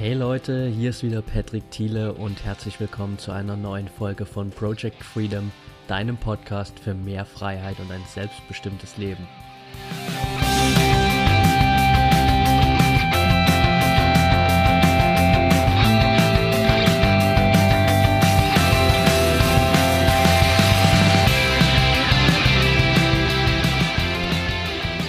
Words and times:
Hey 0.00 0.14
Leute, 0.14 0.66
hier 0.66 0.88
ist 0.88 1.02
wieder 1.02 1.20
Patrick 1.20 1.70
Thiele 1.70 2.14
und 2.14 2.42
herzlich 2.42 2.80
willkommen 2.80 3.18
zu 3.18 3.32
einer 3.32 3.54
neuen 3.54 3.86
Folge 3.86 4.24
von 4.24 4.48
Project 4.48 5.04
Freedom, 5.04 5.52
deinem 5.88 6.16
Podcast 6.16 6.80
für 6.80 6.94
mehr 6.94 7.26
Freiheit 7.26 7.78
und 7.80 7.92
ein 7.92 8.00
selbstbestimmtes 8.08 8.96
Leben. 8.96 9.28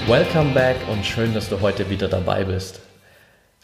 Welcome 0.05 0.54
back 0.54 0.76
und 0.92 1.05
schön, 1.05 1.34
dass 1.34 1.48
du 1.48 1.62
heute 1.62 1.89
wieder 1.89 2.10
dabei 2.10 2.44
bist. 2.44 2.82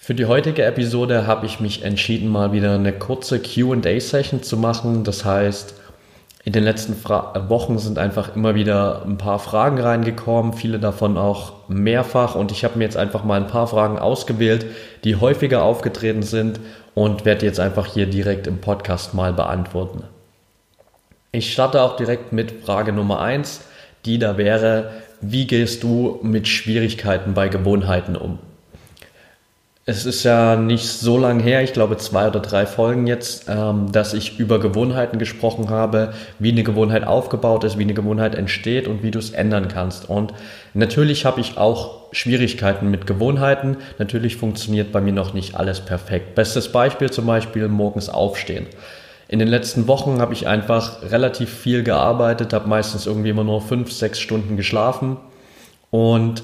Für 0.08 0.16
die 0.16 0.26
heutige 0.26 0.64
Episode 0.64 1.28
habe 1.28 1.46
ich 1.46 1.60
mich 1.60 1.84
entschieden, 1.84 2.30
mal 2.30 2.54
wieder 2.54 2.76
eine 2.76 2.94
kurze 2.94 3.42
QA-Session 3.42 4.42
zu 4.42 4.56
machen. 4.56 5.04
Das 5.04 5.26
heißt, 5.26 5.74
in 6.46 6.54
den 6.54 6.64
letzten 6.64 6.96
Fra 6.96 7.50
Wochen 7.50 7.78
sind 7.78 8.00
einfach 8.00 8.34
immer 8.34 8.56
wieder 8.56 9.04
ein 9.06 9.18
paar 9.18 9.38
Fragen 9.38 9.82
reingekommen, 9.82 10.54
viele 10.54 10.80
davon 10.80 11.18
auch 11.18 11.68
mehrfach. 11.68 12.36
Und 12.36 12.54
ich 12.54 12.64
habe 12.64 12.78
mir 12.78 12.86
jetzt 12.86 12.96
einfach 12.96 13.26
mal 13.26 13.36
ein 13.42 13.48
paar 13.48 13.68
Fragen 13.68 14.00
ausgewählt, 14.00 14.68
die 15.04 15.18
häufiger 15.18 15.62
aufgetreten 15.62 16.24
sind 16.24 16.62
und 16.96 17.26
werde 17.26 17.46
jetzt 17.46 17.60
einfach 17.60 17.88
hier 17.88 18.06
direkt 18.06 18.48
im 18.48 18.60
Podcast 18.60 19.14
mal 19.14 19.34
beantworten. 19.34 20.04
Ich 21.34 21.52
starte 21.52 21.82
auch 21.82 21.98
direkt 21.98 22.32
mit 22.32 22.64
Frage 22.64 22.94
Nummer 22.94 23.20
eins, 23.20 23.60
die 24.06 24.20
da 24.20 24.38
wäre, 24.38 24.90
wie 25.20 25.48
gehst 25.48 25.84
du 25.84 26.20
mit 26.24 26.48
Schwierigkeiten 26.48 27.34
bei 27.34 27.50
Gewohnheiten 27.50 28.16
um? 28.16 28.40
Es 29.90 30.06
ist 30.06 30.26
ja 30.26 30.58
nicht 30.58 30.86
so 30.86 31.18
lang 31.18 31.40
her, 31.40 31.64
ich 31.64 31.72
glaube 31.72 31.96
zwei 31.96 32.28
oder 32.28 32.42
drei 32.42 32.66
Folgen 32.66 33.08
jetzt, 33.08 33.46
ähm, 33.48 33.90
dass 33.90 34.14
ich 34.14 34.38
über 34.38 34.60
Gewohnheiten 34.60 35.18
gesprochen 35.18 35.70
habe, 35.70 36.14
wie 36.40 36.52
eine 36.52 36.64
Gewohnheit 36.64 37.08
aufgebaut 37.08 37.64
ist, 37.64 37.78
wie 37.78 37.84
eine 37.84 37.94
Gewohnheit 37.94 38.36
entsteht 38.36 38.90
und 38.90 39.02
wie 39.02 39.12
du 39.12 39.20
es 39.20 39.30
ändern 39.30 39.70
kannst. 39.70 40.10
Und 40.10 40.34
natürlich 40.74 41.24
habe 41.24 41.40
ich 41.40 41.58
auch 41.58 42.12
Schwierigkeiten 42.12 42.92
mit 42.92 43.08
Gewohnheiten. 43.08 43.78
Natürlich 43.98 44.36
funktioniert 44.36 44.92
bei 44.92 45.00
mir 45.00 45.14
noch 45.14 45.34
nicht 45.34 45.56
alles 45.56 45.80
perfekt. 45.80 46.36
Bestes 46.36 46.70
Beispiel 46.70 47.10
zum 47.10 47.26
Beispiel 47.26 47.70
morgens 47.70 48.10
aufstehen. 48.10 48.66
In 49.30 49.40
den 49.40 49.48
letzten 49.48 49.88
Wochen 49.88 50.20
habe 50.20 50.34
ich 50.34 50.50
einfach 50.50 51.02
relativ 51.12 51.50
viel 51.50 51.84
gearbeitet, 51.84 52.52
habe 52.52 52.68
meistens 52.68 53.06
irgendwie 53.06 53.30
immer 53.30 53.46
nur 53.46 53.62
fünf, 53.62 53.94
sechs 53.94 54.20
Stunden 54.20 54.58
geschlafen 54.58 55.16
und 55.92 56.44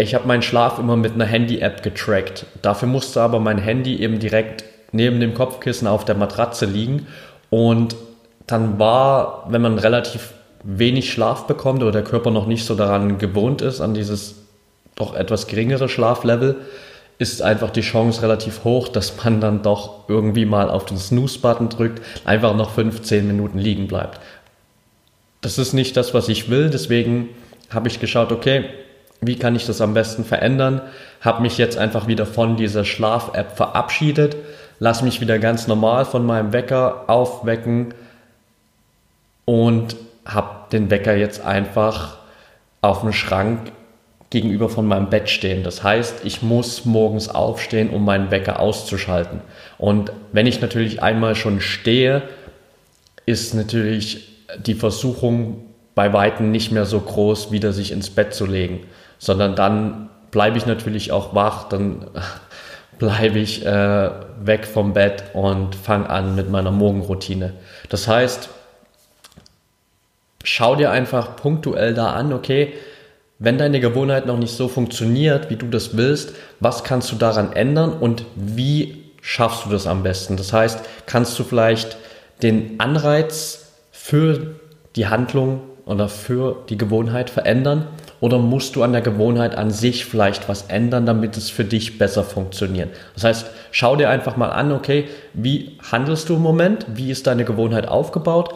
ich 0.00 0.14
habe 0.14 0.26
meinen 0.26 0.42
Schlaf 0.42 0.78
immer 0.78 0.96
mit 0.96 1.14
einer 1.14 1.26
Handy-App 1.26 1.82
getrackt. 1.82 2.46
Dafür 2.62 2.88
musste 2.88 3.20
aber 3.20 3.40
mein 3.40 3.58
Handy 3.58 3.96
eben 3.96 4.18
direkt 4.18 4.64
neben 4.92 5.20
dem 5.20 5.34
Kopfkissen 5.34 5.86
auf 5.86 6.04
der 6.04 6.14
Matratze 6.14 6.66
liegen. 6.66 7.06
Und 7.50 7.96
dann 8.46 8.78
war, 8.78 9.46
wenn 9.48 9.62
man 9.62 9.78
relativ 9.78 10.32
wenig 10.62 11.12
Schlaf 11.12 11.46
bekommt 11.46 11.82
oder 11.82 11.92
der 11.92 12.04
Körper 12.04 12.30
noch 12.30 12.46
nicht 12.46 12.64
so 12.64 12.74
daran 12.74 13.18
gewohnt 13.18 13.62
ist, 13.62 13.80
an 13.80 13.94
dieses 13.94 14.36
doch 14.96 15.14
etwas 15.14 15.46
geringere 15.46 15.88
Schlaflevel, 15.88 16.56
ist 17.18 17.42
einfach 17.42 17.70
die 17.70 17.82
Chance 17.82 18.22
relativ 18.22 18.64
hoch, 18.64 18.88
dass 18.88 19.22
man 19.22 19.40
dann 19.40 19.62
doch 19.62 20.08
irgendwie 20.08 20.46
mal 20.46 20.70
auf 20.70 20.86
den 20.86 20.98
Snooze-Button 20.98 21.68
drückt, 21.68 22.02
einfach 22.24 22.54
noch 22.56 22.70
15 22.70 23.26
Minuten 23.26 23.58
liegen 23.58 23.88
bleibt. 23.88 24.20
Das 25.40 25.58
ist 25.58 25.72
nicht 25.72 25.96
das, 25.96 26.14
was 26.14 26.28
ich 26.28 26.50
will, 26.50 26.70
deswegen 26.70 27.28
habe 27.70 27.88
ich 27.88 28.00
geschaut, 28.00 28.32
okay, 28.32 28.64
wie 29.20 29.36
kann 29.36 29.54
ich 29.54 29.66
das 29.66 29.80
am 29.80 29.94
besten 29.94 30.24
verändern? 30.24 30.80
Habe 31.20 31.42
mich 31.42 31.58
jetzt 31.58 31.76
einfach 31.76 32.06
wieder 32.06 32.26
von 32.26 32.56
dieser 32.56 32.84
Schlaf-App 32.84 33.56
verabschiedet, 33.56 34.36
lass 34.78 35.02
mich 35.02 35.20
wieder 35.20 35.38
ganz 35.38 35.66
normal 35.66 36.04
von 36.04 36.24
meinem 36.24 36.52
Wecker 36.52 37.04
aufwecken 37.06 37.94
und 39.44 39.96
habe 40.24 40.70
den 40.72 40.90
Wecker 40.90 41.14
jetzt 41.14 41.44
einfach 41.44 42.18
auf 42.80 43.02
dem 43.02 43.12
Schrank 43.12 43.72
gegenüber 44.30 44.68
von 44.68 44.86
meinem 44.86 45.10
Bett 45.10 45.28
stehen. 45.28 45.64
Das 45.64 45.82
heißt, 45.82 46.24
ich 46.24 46.40
muss 46.40 46.84
morgens 46.84 47.28
aufstehen, 47.28 47.90
um 47.90 48.04
meinen 48.04 48.30
Wecker 48.30 48.60
auszuschalten. 48.60 49.40
Und 49.76 50.12
wenn 50.32 50.46
ich 50.46 50.60
natürlich 50.60 51.02
einmal 51.02 51.34
schon 51.34 51.60
stehe, 51.60 52.22
ist 53.26 53.54
natürlich 53.54 54.28
die 54.64 54.74
Versuchung 54.74 55.64
bei 55.94 56.12
Weitem 56.12 56.52
nicht 56.52 56.70
mehr 56.70 56.86
so 56.86 57.00
groß, 57.00 57.50
wieder 57.50 57.72
sich 57.72 57.90
ins 57.92 58.08
Bett 58.08 58.32
zu 58.32 58.46
legen 58.46 58.80
sondern 59.20 59.54
dann 59.54 60.08
bleibe 60.32 60.58
ich 60.58 60.66
natürlich 60.66 61.12
auch 61.12 61.34
wach, 61.34 61.68
dann 61.68 62.06
bleibe 62.98 63.38
ich 63.38 63.64
äh, 63.64 64.10
weg 64.40 64.66
vom 64.66 64.94
Bett 64.94 65.24
und 65.34 65.76
fange 65.76 66.10
an 66.10 66.34
mit 66.34 66.50
meiner 66.50 66.72
Morgenroutine. 66.72 67.52
Das 67.88 68.08
heißt, 68.08 68.48
schau 70.42 70.74
dir 70.74 70.90
einfach 70.90 71.36
punktuell 71.36 71.94
da 71.94 72.12
an, 72.12 72.32
okay, 72.32 72.72
wenn 73.38 73.56
deine 73.56 73.80
Gewohnheit 73.80 74.26
noch 74.26 74.36
nicht 74.36 74.54
so 74.54 74.68
funktioniert, 74.68 75.48
wie 75.48 75.56
du 75.56 75.66
das 75.66 75.96
willst, 75.96 76.34
was 76.58 76.84
kannst 76.84 77.10
du 77.12 77.16
daran 77.16 77.52
ändern 77.52 77.92
und 77.92 78.24
wie 78.34 79.04
schaffst 79.22 79.66
du 79.66 79.70
das 79.70 79.86
am 79.86 80.02
besten? 80.02 80.36
Das 80.36 80.52
heißt, 80.52 80.80
kannst 81.06 81.38
du 81.38 81.44
vielleicht 81.44 81.96
den 82.42 82.80
Anreiz 82.80 83.72
für 83.92 84.56
die 84.96 85.06
Handlung 85.06 85.62
oder 85.86 86.08
für 86.08 86.64
die 86.68 86.76
Gewohnheit 86.76 87.30
verändern 87.30 87.86
oder 88.20 88.38
musst 88.38 88.76
du 88.76 88.82
an 88.82 88.92
der 88.92 89.00
Gewohnheit 89.00 89.56
an 89.56 89.70
sich 89.70 90.04
vielleicht 90.04 90.48
was 90.48 90.62
ändern, 90.62 91.06
damit 91.06 91.36
es 91.36 91.50
für 91.50 91.64
dich 91.64 91.98
besser 91.98 92.22
funktioniert? 92.22 92.90
Das 93.14 93.24
heißt, 93.24 93.46
schau 93.70 93.96
dir 93.96 94.10
einfach 94.10 94.36
mal 94.36 94.50
an, 94.50 94.72
okay, 94.72 95.08
wie 95.32 95.78
handelst 95.90 96.28
du 96.28 96.36
im 96.36 96.42
Moment? 96.42 96.86
Wie 96.88 97.10
ist 97.10 97.26
deine 97.26 97.44
Gewohnheit 97.44 97.88
aufgebaut? 97.88 98.54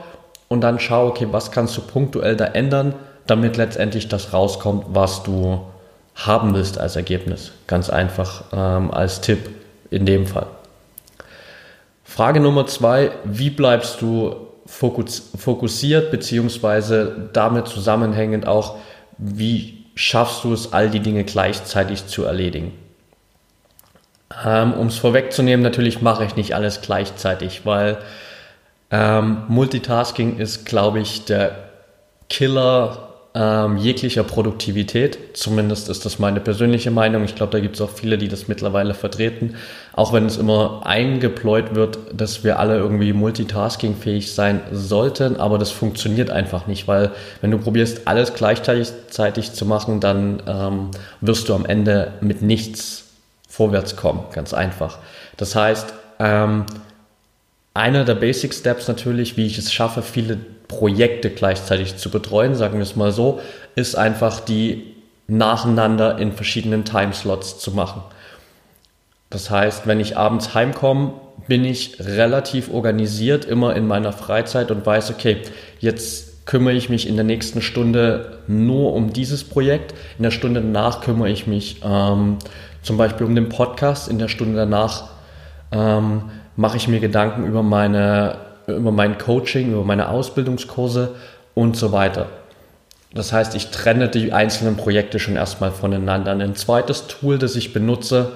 Und 0.48 0.60
dann 0.60 0.78
schau, 0.78 1.08
okay, 1.08 1.28
was 1.30 1.50
kannst 1.50 1.76
du 1.76 1.80
punktuell 1.80 2.36
da 2.36 2.44
ändern, 2.44 2.94
damit 3.26 3.56
letztendlich 3.56 4.08
das 4.08 4.32
rauskommt, 4.32 4.84
was 4.90 5.22
du 5.22 5.62
haben 6.14 6.54
willst 6.54 6.78
als 6.78 6.96
Ergebnis. 6.96 7.52
Ganz 7.66 7.90
einfach 7.90 8.44
ähm, 8.52 8.90
als 8.90 9.20
Tipp 9.20 9.50
in 9.90 10.06
dem 10.06 10.26
Fall. 10.26 10.46
Frage 12.04 12.40
Nummer 12.40 12.66
zwei, 12.66 13.10
wie 13.24 13.50
bleibst 13.50 14.00
du 14.00 14.36
fokussiert, 14.66 16.10
beziehungsweise 16.10 17.28
damit 17.32 17.66
zusammenhängend 17.66 18.46
auch, 18.46 18.76
wie 19.18 19.84
schaffst 19.94 20.44
du 20.44 20.52
es, 20.52 20.72
all 20.72 20.90
die 20.90 21.00
Dinge 21.00 21.24
gleichzeitig 21.24 22.06
zu 22.06 22.24
erledigen? 22.24 22.72
Ähm, 24.44 24.74
um 24.74 24.88
es 24.88 24.98
vorwegzunehmen, 24.98 25.62
natürlich 25.62 26.00
mache 26.02 26.24
ich 26.24 26.36
nicht 26.36 26.54
alles 26.54 26.80
gleichzeitig, 26.80 27.64
weil 27.64 27.98
ähm, 28.90 29.44
Multitasking 29.48 30.38
ist, 30.38 30.66
glaube 30.66 31.00
ich, 31.00 31.24
der 31.24 31.70
Killer 32.28 33.03
ähm, 33.36 33.78
jeglicher 33.78 34.22
Produktivität. 34.22 35.18
Zumindest 35.36 35.88
ist 35.88 36.04
das 36.04 36.20
meine 36.20 36.38
persönliche 36.38 36.92
Meinung. 36.92 37.24
Ich 37.24 37.34
glaube, 37.34 37.50
da 37.50 37.58
gibt 37.58 37.74
es 37.74 37.80
auch 37.80 37.90
viele, 37.90 38.16
die 38.16 38.28
das 38.28 38.46
mittlerweile 38.46 38.94
vertreten. 38.94 39.56
Auch 39.92 40.12
wenn 40.12 40.26
es 40.26 40.36
immer 40.36 40.82
eingepläut 40.84 41.74
wird, 41.74 41.98
dass 42.12 42.44
wir 42.44 42.60
alle 42.60 42.76
irgendwie 42.76 43.12
multitaskingfähig 43.12 44.32
sein 44.32 44.60
sollten, 44.70 45.36
aber 45.40 45.58
das 45.58 45.72
funktioniert 45.72 46.30
einfach 46.30 46.68
nicht, 46.68 46.86
weil 46.86 47.10
wenn 47.40 47.50
du 47.50 47.58
probierst, 47.58 48.06
alles 48.06 48.34
gleichzeitig 48.34 49.52
zu 49.52 49.66
machen, 49.66 49.98
dann 49.98 50.40
ähm, 50.46 50.90
wirst 51.20 51.48
du 51.48 51.54
am 51.54 51.66
Ende 51.66 52.12
mit 52.20 52.40
nichts 52.40 53.04
vorwärts 53.48 53.96
kommen. 53.96 54.24
Ganz 54.32 54.54
einfach. 54.54 54.98
Das 55.36 55.56
heißt, 55.56 55.92
ähm, 56.20 56.66
einer 57.72 58.04
der 58.04 58.14
Basic 58.14 58.54
Steps 58.54 58.86
natürlich, 58.86 59.36
wie 59.36 59.46
ich 59.46 59.58
es 59.58 59.72
schaffe, 59.72 60.02
viele 60.02 60.38
Projekte 60.68 61.30
gleichzeitig 61.30 61.96
zu 61.96 62.10
betreuen, 62.10 62.54
sagen 62.54 62.74
wir 62.74 62.82
es 62.82 62.96
mal 62.96 63.12
so, 63.12 63.40
ist 63.74 63.96
einfach 63.96 64.40
die 64.40 64.94
nacheinander 65.26 66.18
in 66.18 66.32
verschiedenen 66.32 66.84
Timeslots 66.84 67.58
zu 67.58 67.72
machen. 67.72 68.02
Das 69.30 69.50
heißt, 69.50 69.86
wenn 69.86 70.00
ich 70.00 70.16
abends 70.16 70.54
heimkomme, 70.54 71.14
bin 71.48 71.64
ich 71.64 71.98
relativ 72.00 72.72
organisiert 72.72 73.44
immer 73.44 73.74
in 73.74 73.86
meiner 73.86 74.12
Freizeit 74.12 74.70
und 74.70 74.86
weiß, 74.86 75.10
okay, 75.10 75.38
jetzt 75.80 76.46
kümmere 76.46 76.74
ich 76.74 76.88
mich 76.88 77.08
in 77.08 77.16
der 77.16 77.24
nächsten 77.24 77.62
Stunde 77.62 78.38
nur 78.46 78.92
um 78.92 79.12
dieses 79.12 79.44
Projekt. 79.44 79.94
In 80.18 80.24
der 80.24 80.30
Stunde 80.30 80.60
danach 80.60 81.00
kümmere 81.00 81.30
ich 81.30 81.46
mich 81.46 81.80
ähm, 81.84 82.38
zum 82.82 82.96
Beispiel 82.96 83.26
um 83.26 83.34
den 83.34 83.48
Podcast. 83.48 84.08
In 84.08 84.18
der 84.18 84.28
Stunde 84.28 84.56
danach 84.56 85.08
ähm, 85.72 86.30
mache 86.56 86.76
ich 86.76 86.86
mir 86.86 87.00
Gedanken 87.00 87.46
über 87.46 87.62
meine, 87.62 88.36
über 88.66 88.92
mein 88.92 89.18
Coaching, 89.18 89.72
über 89.72 89.84
meine 89.84 90.08
Ausbildungskurse 90.08 91.14
und 91.54 91.76
so 91.76 91.92
weiter. 91.92 92.28
Das 93.14 93.32
heißt, 93.32 93.54
ich 93.54 93.70
trenne 93.70 94.08
die 94.08 94.32
einzelnen 94.32 94.76
Projekte 94.76 95.18
schon 95.18 95.36
erstmal 95.36 95.70
voneinander. 95.70 96.32
Ein 96.32 96.56
zweites 96.56 97.06
Tool, 97.06 97.38
das 97.38 97.54
ich 97.54 97.72
benutze 97.72 98.32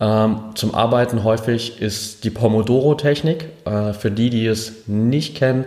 ähm, 0.00 0.38
zum 0.54 0.74
Arbeiten 0.74 1.22
häufig, 1.22 1.82
ist 1.82 2.24
die 2.24 2.30
Pomodoro-Technik. 2.30 3.46
Äh, 3.66 3.92
für 3.92 4.10
die, 4.10 4.30
die 4.30 4.46
es 4.46 4.86
nicht 4.86 5.36
kennen, 5.36 5.66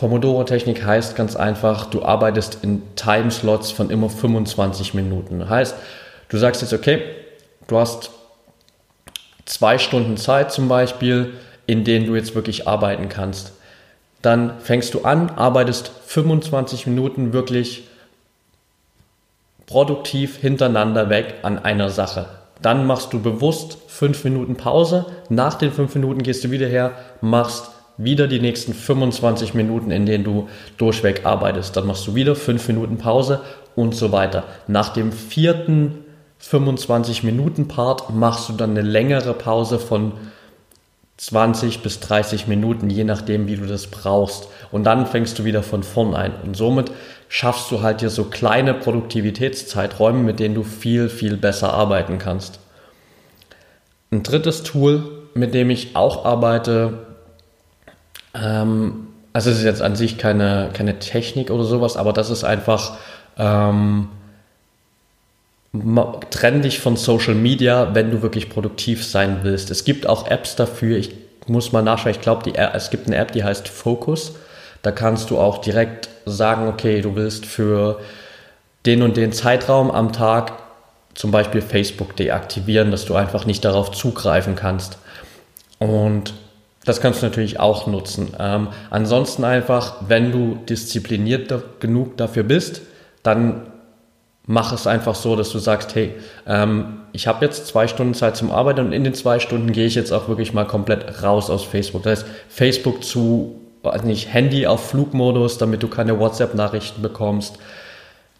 Pomodoro-Technik 0.00 0.82
heißt 0.82 1.14
ganz 1.14 1.36
einfach, 1.36 1.84
du 1.86 2.02
arbeitest 2.02 2.58
in 2.62 2.82
Timeslots 2.96 3.70
von 3.70 3.90
immer 3.90 4.08
25 4.08 4.94
Minuten. 4.94 5.46
Heißt, 5.48 5.74
du 6.30 6.38
sagst 6.38 6.62
jetzt, 6.62 6.72
okay, 6.72 7.02
du 7.66 7.76
hast 7.76 8.10
zwei 9.44 9.76
Stunden 9.76 10.16
Zeit 10.16 10.52
zum 10.52 10.68
Beispiel, 10.68 11.34
in 11.70 11.84
denen 11.84 12.04
du 12.04 12.16
jetzt 12.16 12.34
wirklich 12.34 12.66
arbeiten 12.66 13.08
kannst. 13.08 13.52
Dann 14.22 14.58
fängst 14.58 14.92
du 14.92 15.02
an, 15.02 15.30
arbeitest 15.30 15.92
25 16.04 16.88
Minuten 16.88 17.32
wirklich 17.32 17.84
produktiv 19.66 20.36
hintereinander 20.36 21.10
weg 21.10 21.36
an 21.42 21.60
einer 21.60 21.88
Sache. 21.90 22.26
Dann 22.60 22.88
machst 22.88 23.12
du 23.12 23.22
bewusst 23.22 23.78
fünf 23.86 24.24
Minuten 24.24 24.56
Pause. 24.56 25.06
Nach 25.28 25.54
den 25.54 25.70
fünf 25.70 25.94
Minuten 25.94 26.24
gehst 26.24 26.42
du 26.42 26.50
wieder 26.50 26.66
her, 26.66 26.90
machst 27.20 27.70
wieder 27.96 28.26
die 28.26 28.40
nächsten 28.40 28.74
25 28.74 29.54
Minuten, 29.54 29.92
in 29.92 30.06
denen 30.06 30.24
du 30.24 30.48
durchweg 30.76 31.24
arbeitest. 31.24 31.76
Dann 31.76 31.86
machst 31.86 32.04
du 32.04 32.16
wieder 32.16 32.34
fünf 32.34 32.66
Minuten 32.66 32.98
Pause 32.98 33.42
und 33.76 33.94
so 33.94 34.10
weiter. 34.10 34.42
Nach 34.66 34.88
dem 34.88 35.12
vierten 35.12 35.98
25 36.40 37.22
Minuten 37.22 37.68
Part 37.68 38.10
machst 38.10 38.48
du 38.48 38.54
dann 38.54 38.70
eine 38.70 38.82
längere 38.82 39.34
Pause 39.34 39.78
von 39.78 40.14
20 41.20 41.82
bis 41.82 42.00
30 42.00 42.46
Minuten, 42.46 42.88
je 42.88 43.04
nachdem, 43.04 43.46
wie 43.46 43.56
du 43.56 43.66
das 43.66 43.88
brauchst. 43.88 44.48
Und 44.72 44.84
dann 44.84 45.06
fängst 45.06 45.38
du 45.38 45.44
wieder 45.44 45.62
von 45.62 45.82
vorn 45.82 46.14
ein. 46.14 46.32
Und 46.42 46.56
somit 46.56 46.90
schaffst 47.28 47.70
du 47.70 47.82
halt 47.82 48.00
dir 48.00 48.08
so 48.08 48.24
kleine 48.24 48.72
Produktivitätszeiträume, 48.72 50.22
mit 50.22 50.40
denen 50.40 50.54
du 50.54 50.62
viel, 50.62 51.10
viel 51.10 51.36
besser 51.36 51.74
arbeiten 51.74 52.16
kannst. 52.16 52.58
Ein 54.10 54.22
drittes 54.22 54.62
Tool, 54.62 55.10
mit 55.34 55.52
dem 55.52 55.68
ich 55.68 55.94
auch 55.94 56.24
arbeite, 56.24 57.06
ähm, 58.32 59.08
also 59.34 59.50
es 59.50 59.58
ist 59.58 59.64
jetzt 59.64 59.82
an 59.82 59.96
sich 59.96 60.16
keine, 60.16 60.70
keine 60.72 61.00
Technik 61.00 61.50
oder 61.50 61.64
sowas, 61.64 61.98
aber 61.98 62.14
das 62.14 62.30
ist 62.30 62.44
einfach, 62.44 62.96
ähm, 63.36 64.08
trenn 66.30 66.62
dich 66.62 66.80
von 66.80 66.96
Social 66.96 67.34
Media, 67.34 67.94
wenn 67.94 68.10
du 68.10 68.22
wirklich 68.22 68.50
produktiv 68.50 69.04
sein 69.04 69.40
willst. 69.42 69.70
Es 69.70 69.84
gibt 69.84 70.06
auch 70.08 70.26
Apps 70.26 70.56
dafür. 70.56 70.96
Ich 70.96 71.14
muss 71.46 71.72
mal 71.72 71.82
nachschauen. 71.82 72.12
Ich 72.12 72.20
glaube, 72.20 72.50
es 72.56 72.90
gibt 72.90 73.06
eine 73.06 73.16
App, 73.16 73.32
die 73.32 73.44
heißt 73.44 73.68
Focus. 73.68 74.34
Da 74.82 74.90
kannst 74.90 75.30
du 75.30 75.38
auch 75.38 75.58
direkt 75.58 76.08
sagen, 76.26 76.66
okay, 76.68 77.02
du 77.02 77.14
willst 77.14 77.46
für 77.46 78.00
den 78.86 79.02
und 79.02 79.16
den 79.16 79.32
Zeitraum 79.32 79.90
am 79.90 80.12
Tag 80.12 80.54
zum 81.14 81.30
Beispiel 81.30 81.60
Facebook 81.60 82.16
deaktivieren, 82.16 82.90
dass 82.90 83.04
du 83.04 83.14
einfach 83.14 83.44
nicht 83.44 83.64
darauf 83.64 83.92
zugreifen 83.92 84.54
kannst. 84.56 84.98
Und 85.78 86.34
das 86.84 87.00
kannst 87.00 87.22
du 87.22 87.26
natürlich 87.26 87.60
auch 87.60 87.86
nutzen. 87.86 88.34
Ähm, 88.38 88.68
ansonsten 88.88 89.44
einfach, 89.44 89.96
wenn 90.08 90.32
du 90.32 90.58
diszipliniert 90.68 91.52
genug 91.80 92.16
dafür 92.16 92.42
bist, 92.42 92.82
dann 93.22 93.66
mach 94.46 94.72
es 94.72 94.86
einfach 94.86 95.14
so, 95.14 95.36
dass 95.36 95.50
du 95.50 95.58
sagst, 95.58 95.94
hey, 95.94 96.14
ähm, 96.46 97.00
ich 97.12 97.26
habe 97.26 97.44
jetzt 97.44 97.66
zwei 97.66 97.88
Stunden 97.88 98.14
Zeit 98.14 98.36
zum 98.36 98.50
Arbeiten 98.50 98.80
und 98.80 98.92
in 98.92 99.04
den 99.04 99.14
zwei 99.14 99.38
Stunden 99.38 99.72
gehe 99.72 99.86
ich 99.86 99.94
jetzt 99.94 100.12
auch 100.12 100.28
wirklich 100.28 100.52
mal 100.52 100.64
komplett 100.64 101.22
raus 101.22 101.50
aus 101.50 101.64
Facebook. 101.64 102.02
Das 102.02 102.20
heißt, 102.20 102.30
Facebook 102.48 103.04
zu, 103.04 103.60
also 103.82 104.06
nicht 104.06 104.32
Handy 104.32 104.66
auf 104.66 104.88
Flugmodus, 104.88 105.58
damit 105.58 105.82
du 105.82 105.88
keine 105.88 106.18
WhatsApp-Nachrichten 106.18 107.02
bekommst. 107.02 107.58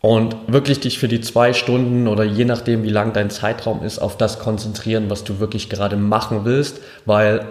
Und 0.00 0.35
wirklich 0.47 0.81
dich 0.81 0.99
für 0.99 1.08
die 1.08 1.20
zwei 1.20 1.52
Stunden 1.52 2.08
oder 2.08 2.25
je 2.25 2.47
nachdem, 2.47 2.85
wie 2.85 2.91
lang 2.91 3.12
dein 3.12 3.29
Zeitraum 3.29 3.82
ist, 3.82 3.99
auf 3.99 4.17
das 4.17 4.38
konzentrieren, 4.38 5.11
was 5.11 5.25
du 5.25 5.41
wirklich 5.41 5.69
gerade 5.69 5.97
machen 5.97 6.44
willst, 6.44 6.81
weil 7.05 7.44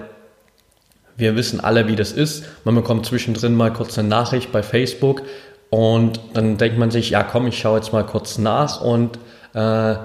wir 1.16 1.36
wissen 1.36 1.60
alle, 1.60 1.88
wie 1.88 1.96
das 1.96 2.12
ist. 2.12 2.46
Man 2.64 2.74
bekommt 2.76 3.06
zwischendrin 3.06 3.54
mal 3.54 3.72
kurz 3.72 4.00
eine 4.00 4.08
Nachricht 4.08 4.52
bei 4.52 4.64
Facebook 4.64 5.22
und 5.70 6.20
dann 6.34 6.58
denkt 6.58 6.78
man 6.78 6.92
sich, 6.92 7.12
ja 7.12 7.24
komm, 7.24 7.48
ich 7.48 7.60
schaue 7.60 7.78
jetzt 7.78 7.94
mal 7.94 8.06
kurz 8.06 8.38
nach 8.38 8.82
und 8.82 9.20
äh, 9.54 9.96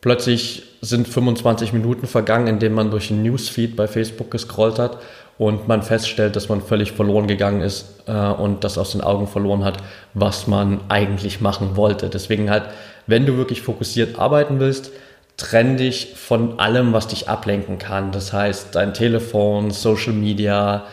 plötzlich 0.00 0.64
sind 0.80 1.08
25 1.08 1.72
Minuten 1.72 2.06
vergangen, 2.06 2.46
in 2.46 2.58
denen 2.58 2.74
man 2.74 2.90
durch 2.90 3.08
den 3.08 3.22
Newsfeed 3.22 3.74
bei 3.74 3.88
Facebook 3.88 4.30
gescrollt 4.30 4.78
hat 4.78 4.98
und 5.38 5.66
man 5.66 5.82
feststellt, 5.82 6.36
dass 6.36 6.48
man 6.48 6.60
völlig 6.60 6.92
verloren 6.92 7.26
gegangen 7.26 7.60
ist 7.60 8.04
äh, 8.06 8.12
und 8.12 8.64
das 8.64 8.78
aus 8.78 8.92
den 8.92 9.00
Augen 9.00 9.26
verloren 9.26 9.64
hat, 9.64 9.78
was 10.12 10.46
man 10.46 10.80
eigentlich 10.88 11.40
machen 11.40 11.76
wollte. 11.76 12.08
Deswegen 12.08 12.50
halt, 12.50 12.64
wenn 13.06 13.26
du 13.26 13.36
wirklich 13.36 13.62
fokussiert 13.62 14.18
arbeiten 14.18 14.60
willst, 14.60 14.92
trenn 15.36 15.76
dich 15.76 16.14
von 16.14 16.60
allem, 16.60 16.92
was 16.92 17.08
dich 17.08 17.28
ablenken 17.28 17.78
kann. 17.78 18.12
Das 18.12 18.32
heißt, 18.32 18.74
dein 18.74 18.94
Telefon, 18.94 19.72
Social 19.72 20.12
Media, 20.12 20.84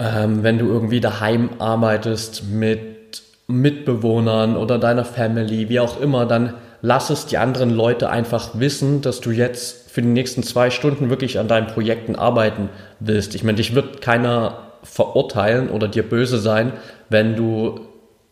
ähm, 0.00 0.42
wenn 0.42 0.58
du 0.58 0.66
irgendwie 0.66 1.00
daheim 1.00 1.50
arbeitest 1.58 2.44
mit 2.50 3.22
Mitbewohnern 3.46 4.56
oder 4.56 4.78
deiner 4.78 5.04
Family, 5.04 5.68
wie 5.68 5.78
auch 5.78 6.00
immer, 6.00 6.24
dann 6.24 6.54
lass 6.80 7.10
es 7.10 7.26
die 7.26 7.36
anderen 7.36 7.70
Leute 7.70 8.08
einfach 8.08 8.50
wissen, 8.54 9.02
dass 9.02 9.20
du 9.20 9.30
jetzt 9.30 9.90
für 9.90 10.00
die 10.00 10.08
nächsten 10.08 10.42
zwei 10.42 10.70
Stunden 10.70 11.10
wirklich 11.10 11.38
an 11.38 11.48
deinen 11.48 11.66
Projekten 11.66 12.16
arbeiten 12.16 12.70
willst. 13.00 13.34
Ich 13.34 13.44
meine, 13.44 13.56
dich 13.56 13.74
wird 13.74 14.00
keiner 14.00 14.58
verurteilen 14.82 15.68
oder 15.68 15.88
dir 15.88 16.08
böse 16.08 16.38
sein, 16.38 16.72
wenn 17.10 17.36
du 17.36 17.80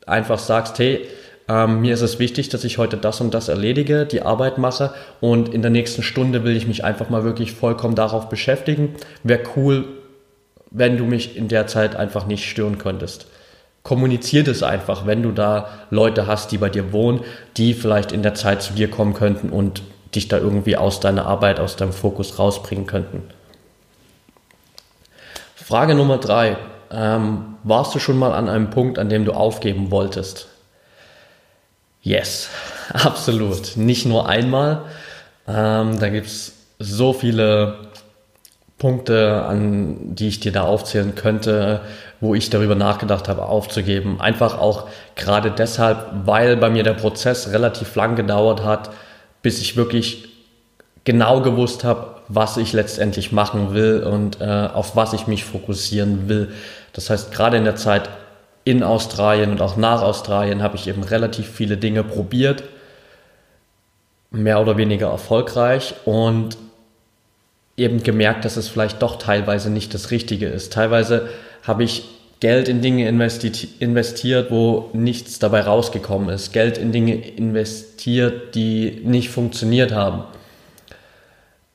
einfach 0.07 0.39
sagst, 0.39 0.79
hey, 0.79 1.07
ähm, 1.49 1.81
mir 1.83 1.93
ist 1.93 2.01
es 2.01 2.19
wichtig, 2.19 2.49
dass 2.49 2.65
ich 2.65 2.79
heute 2.79 2.97
das 2.97 3.21
und 3.21 3.35
das 3.35 3.49
erledige, 3.49 4.07
die 4.07 4.23
Arbeit 4.23 4.57
mache 4.57 4.93
und 5.21 5.53
in 5.53 5.61
der 5.61 5.71
nächsten 5.71 6.03
Stunde 6.03 6.45
will 6.45 6.57
ich 6.57 6.67
mich 6.67 6.85
einfach 6.85 7.11
mal 7.11 7.25
wirklich 7.25 7.53
vollkommen 7.53 7.95
darauf 7.95 8.29
beschäftigen. 8.29 8.95
Wäre 9.23 9.43
cool, 9.57 9.85
wenn 10.71 10.97
du 10.97 11.05
mich 11.05 11.37
in 11.37 11.49
der 11.49 11.67
Zeit 11.67 11.97
einfach 11.97 12.27
nicht 12.27 12.49
stören 12.49 12.79
könntest. 12.79 13.27
Kommunizier 13.83 14.45
das 14.45 14.63
einfach, 14.63 15.07
wenn 15.07 15.23
du 15.23 15.33
da 15.33 15.69
Leute 15.91 16.27
hast, 16.27 16.53
die 16.53 16.59
bei 16.59 16.69
dir 16.69 16.93
wohnen, 16.93 17.21
die 17.57 17.75
vielleicht 17.75 18.13
in 18.13 18.23
der 18.23 18.35
Zeit 18.35 18.63
zu 18.63 18.75
dir 18.75 18.91
kommen 18.91 19.15
könnten 19.15 19.51
und 19.51 19.83
dich 20.15 20.29
da 20.29 20.39
irgendwie 20.39 20.77
aus 20.77 21.01
deiner 21.01 21.27
Arbeit, 21.27 21.61
aus 21.61 21.77
deinem 21.77 21.93
Fokus 21.93 22.39
rausbringen 22.39 22.87
könnten. 22.87 23.23
Frage 25.55 25.95
Nummer 25.95 26.17
drei. 26.19 26.57
Ähm, 26.91 27.57
warst 27.63 27.95
du 27.95 27.99
schon 27.99 28.19
mal 28.19 28.33
an 28.33 28.49
einem 28.49 28.71
Punkt, 28.71 28.99
an 28.99 29.11
dem 29.11 29.27
du 29.27 29.33
aufgeben 29.33 29.91
wolltest? 29.91 30.49
Yes, 32.01 32.49
absolut. 32.93 33.77
Nicht 33.77 34.07
nur 34.07 34.29
einmal. 34.29 34.85
Ähm, 35.47 35.99
da 35.99 36.09
gibt 36.09 36.27
es 36.27 36.55
so 36.79 37.13
viele 37.13 37.88
Punkte, 38.79 39.45
an 39.45 40.15
die 40.15 40.29
ich 40.29 40.41
dir 40.41 40.53
da 40.53 40.63
aufzählen 40.63 41.15
könnte, 41.17 41.81
wo 42.21 42.35
ich 42.35 42.49
darüber 42.49 42.77
nachgedacht 42.77 43.29
habe, 43.29 43.47
aufzugeben. 43.47 44.21
Einfach 44.21 44.59
auch 44.59 44.89
gerade 45.17 45.51
deshalb, 45.51 46.07
weil 46.25 46.57
bei 46.57 46.71
mir 46.71 46.85
der 46.85 46.95
Prozess 46.95 47.51
relativ 47.53 47.95
lang 47.97 48.15
gedauert 48.15 48.65
hat, 48.65 48.91
bis 49.43 49.61
ich 49.61 49.77
wirklich 49.77 50.29
genau 51.05 51.41
gewusst 51.41 51.85
habe, 51.85 52.17
was 52.29 52.57
ich 52.57 52.73
letztendlich 52.73 53.33
machen 53.33 53.75
will 53.75 54.03
und 54.03 54.41
äh, 54.41 54.69
auf 54.73 54.95
was 54.95 55.13
ich 55.13 55.27
mich 55.27 55.45
fokussieren 55.45 56.29
will. 56.29 56.53
Das 56.93 57.11
heißt, 57.11 57.33
gerade 57.33 57.57
in 57.57 57.65
der 57.65 57.77
Zeit 57.77 58.09
in 58.65 58.83
Australien 58.83 59.51
und 59.51 59.63
auch 59.63 59.77
nach 59.77 60.03
Australien 60.03 60.63
habe 60.63 60.77
ich 60.77 60.87
eben 60.87 61.03
relativ 61.03 61.49
viele 61.49 61.79
Dinge 61.79 62.05
probiert, 62.05 62.65
mehr 64.31 64.61
oder 64.61 64.77
weniger 64.77 65.09
erfolgreich 65.09 65.95
und 66.05 66.59
eben 67.79 68.03
gemerkt, 68.03 68.45
dass 68.45 68.57
es 68.57 68.69
vielleicht 68.69 69.01
doch 69.03 69.17
teilweise 69.17 69.71
nicht 69.71 69.95
das 69.95 70.11
Richtige 70.11 70.47
ist. 70.47 70.73
Teilweise 70.73 71.29
habe 71.63 71.85
ich 71.85 72.05
Geld 72.41 72.69
in 72.69 72.83
Dinge 72.83 73.09
investiert, 73.09 74.51
wo 74.51 74.91
nichts 74.93 75.39
dabei 75.39 75.63
rausgekommen 75.63 76.29
ist. 76.29 76.53
Geld 76.53 76.79
in 76.79 76.93
Dinge 76.93 77.15
investiert, 77.15 78.55
die 78.55 79.01
nicht 79.05 79.31
funktioniert 79.31 79.93
haben. 79.93 80.23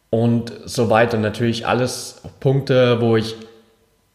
Und 0.10 0.53
so 0.65 0.89
weiter. 0.89 1.17
Natürlich 1.17 1.67
alles 1.67 2.22
Punkte, 2.39 3.01
wo 3.01 3.17
ich 3.17 3.36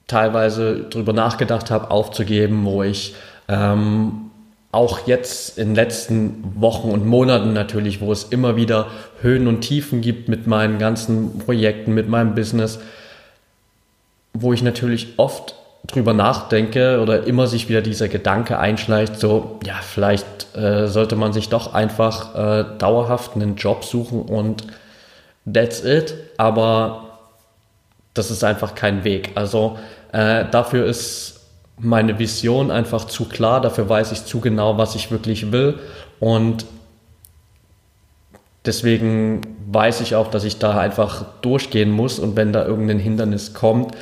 teilweise 0.07 0.85
drüber 0.85 1.13
nachgedacht 1.13 1.71
habe, 1.71 1.91
aufzugeben, 1.91 2.65
wo 2.65 2.83
ich 2.83 3.15
ähm, 3.49 4.28
auch 4.71 5.07
jetzt 5.07 5.59
in 5.59 5.69
den 5.69 5.75
letzten 5.75 6.61
Wochen 6.61 6.91
und 6.91 7.07
Monaten 7.07 7.53
natürlich, 7.53 8.01
wo 8.01 8.13
es 8.13 8.25
immer 8.25 8.57
wieder 8.57 8.89
Höhen 9.23 9.47
und 9.47 9.63
Tiefen 9.63 10.03
gibt 10.03 10.29
mit 10.29 10.47
meinen 10.47 10.79
ganzen 10.79 11.39
Projekten, 11.39 11.95
mit 11.95 12.09
meinem 12.09 12.35
Business, 12.35 12.79
wo 14.35 14.53
ich 14.53 14.63
natürlich 14.63 15.15
oft 15.17 15.55
drüber 15.87 16.13
nachdenke 16.13 17.01
oder 17.01 17.27
immer 17.27 17.47
sich 17.47 17.69
wieder 17.71 17.81
dieser 17.81 18.09
Gedanke 18.09 18.59
einschleicht, 18.59 19.19
so, 19.19 19.59
ja, 19.65 19.77
vielleicht 19.81 20.55
äh, 20.55 20.87
sollte 20.87 21.17
man 21.17 21.33
sich 21.33 21.49
doch 21.49 21.73
einfach 21.73 22.35
äh, 22.35 22.65
dauerhaft 22.79 23.37
einen 23.37 23.57
Job 23.57 23.85
suchen 23.85 24.23
und 24.23 24.67
that's 25.51 25.83
it, 25.83 26.15
aber 26.37 27.21
das 28.13 28.31
ist 28.31 28.45
einfach 28.45 28.75
kein 28.75 29.05
Weg. 29.05 29.31
Also 29.35 29.79
äh, 30.13 30.45
dafür 30.51 30.85
ist 30.85 31.38
meine 31.81 32.19
Vision 32.19 32.71
einfach 32.71 33.07
zu 33.07 33.27
klar, 33.27 33.61
dafür 33.61 33.89
weiß 33.89 34.13
ich 34.13 34.25
zu 34.25 34.41
genau, 34.41 34.79
was 34.79 34.95
ich 34.95 35.11
wirklich 35.11 35.53
will 35.53 35.79
und 36.21 36.67
deswegen 38.65 39.41
weiß 39.71 40.01
ich 40.01 40.15
auch, 40.15 40.31
dass 40.31 40.45
ich 40.45 40.59
da 40.59 40.79
einfach 40.79 41.25
durchgehen 41.43 41.91
muss 41.91 42.19
und 42.19 42.37
wenn 42.37 42.53
da 42.53 42.65
irgendein 42.65 42.99
Hindernis 42.99 43.55
kommt, 43.55 43.95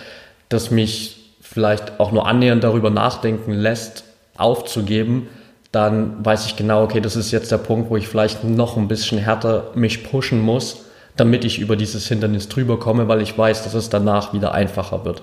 das 0.48 0.70
mich 0.70 1.34
vielleicht 1.40 2.00
auch 2.00 2.12
nur 2.12 2.26
annähernd 2.26 2.64
darüber 2.64 2.90
nachdenken 2.90 3.52
lässt, 3.52 4.04
aufzugeben, 4.36 5.28
dann 5.72 6.24
weiß 6.24 6.46
ich 6.46 6.56
genau, 6.56 6.84
okay, 6.84 7.00
das 7.00 7.16
ist 7.16 7.30
jetzt 7.30 7.50
der 7.52 7.58
Punkt, 7.58 7.90
wo 7.90 7.96
ich 7.96 8.08
vielleicht 8.08 8.44
noch 8.44 8.76
ein 8.76 8.88
bisschen 8.88 9.18
härter 9.18 9.70
mich 9.74 10.04
pushen 10.04 10.40
muss, 10.40 10.84
damit 11.16 11.44
ich 11.44 11.58
über 11.58 11.76
dieses 11.76 12.06
Hindernis 12.08 12.48
drüber 12.48 12.78
komme, 12.78 13.08
weil 13.08 13.22
ich 13.22 13.36
weiß, 13.36 13.64
dass 13.64 13.74
es 13.74 13.88
danach 13.88 14.32
wieder 14.32 14.52
einfacher 14.52 15.04
wird. 15.04 15.22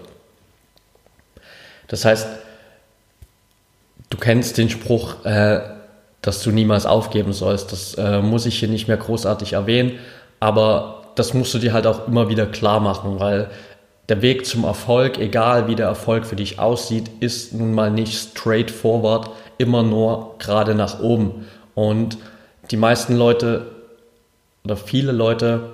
Das 1.93 2.05
heißt, 2.05 2.27
du 4.09 4.17
kennst 4.17 4.57
den 4.57 4.71
Spruch, 4.71 5.23
äh, 5.25 5.59
dass 6.23 6.41
du 6.41 6.49
niemals 6.49 6.87
aufgeben 6.87 7.33
sollst. 7.33 7.71
Das 7.71 7.93
äh, 7.93 8.19
muss 8.19 8.47
ich 8.47 8.57
hier 8.57 8.67
nicht 8.67 8.87
mehr 8.87 8.97
großartig 8.97 9.53
erwähnen, 9.53 9.99
aber 10.39 11.03
das 11.13 11.35
musst 11.35 11.53
du 11.53 11.59
dir 11.59 11.71
halt 11.71 11.85
auch 11.85 12.07
immer 12.07 12.29
wieder 12.29 12.47
klar 12.47 12.79
machen, 12.79 13.19
weil 13.19 13.51
der 14.09 14.23
Weg 14.23 14.47
zum 14.47 14.63
Erfolg, 14.63 15.19
egal 15.19 15.67
wie 15.67 15.75
der 15.75 15.85
Erfolg 15.85 16.25
für 16.25 16.35
dich 16.35 16.57
aussieht, 16.57 17.11
ist 17.19 17.53
nun 17.53 17.75
mal 17.75 17.91
nicht 17.91 18.31
straightforward, 18.31 19.29
immer 19.59 19.83
nur 19.83 20.33
gerade 20.39 20.73
nach 20.73 20.99
oben. 20.99 21.45
Und 21.75 22.17
die 22.71 22.77
meisten 22.77 23.15
Leute 23.15 23.67
oder 24.65 24.77
viele 24.77 25.11
Leute 25.11 25.69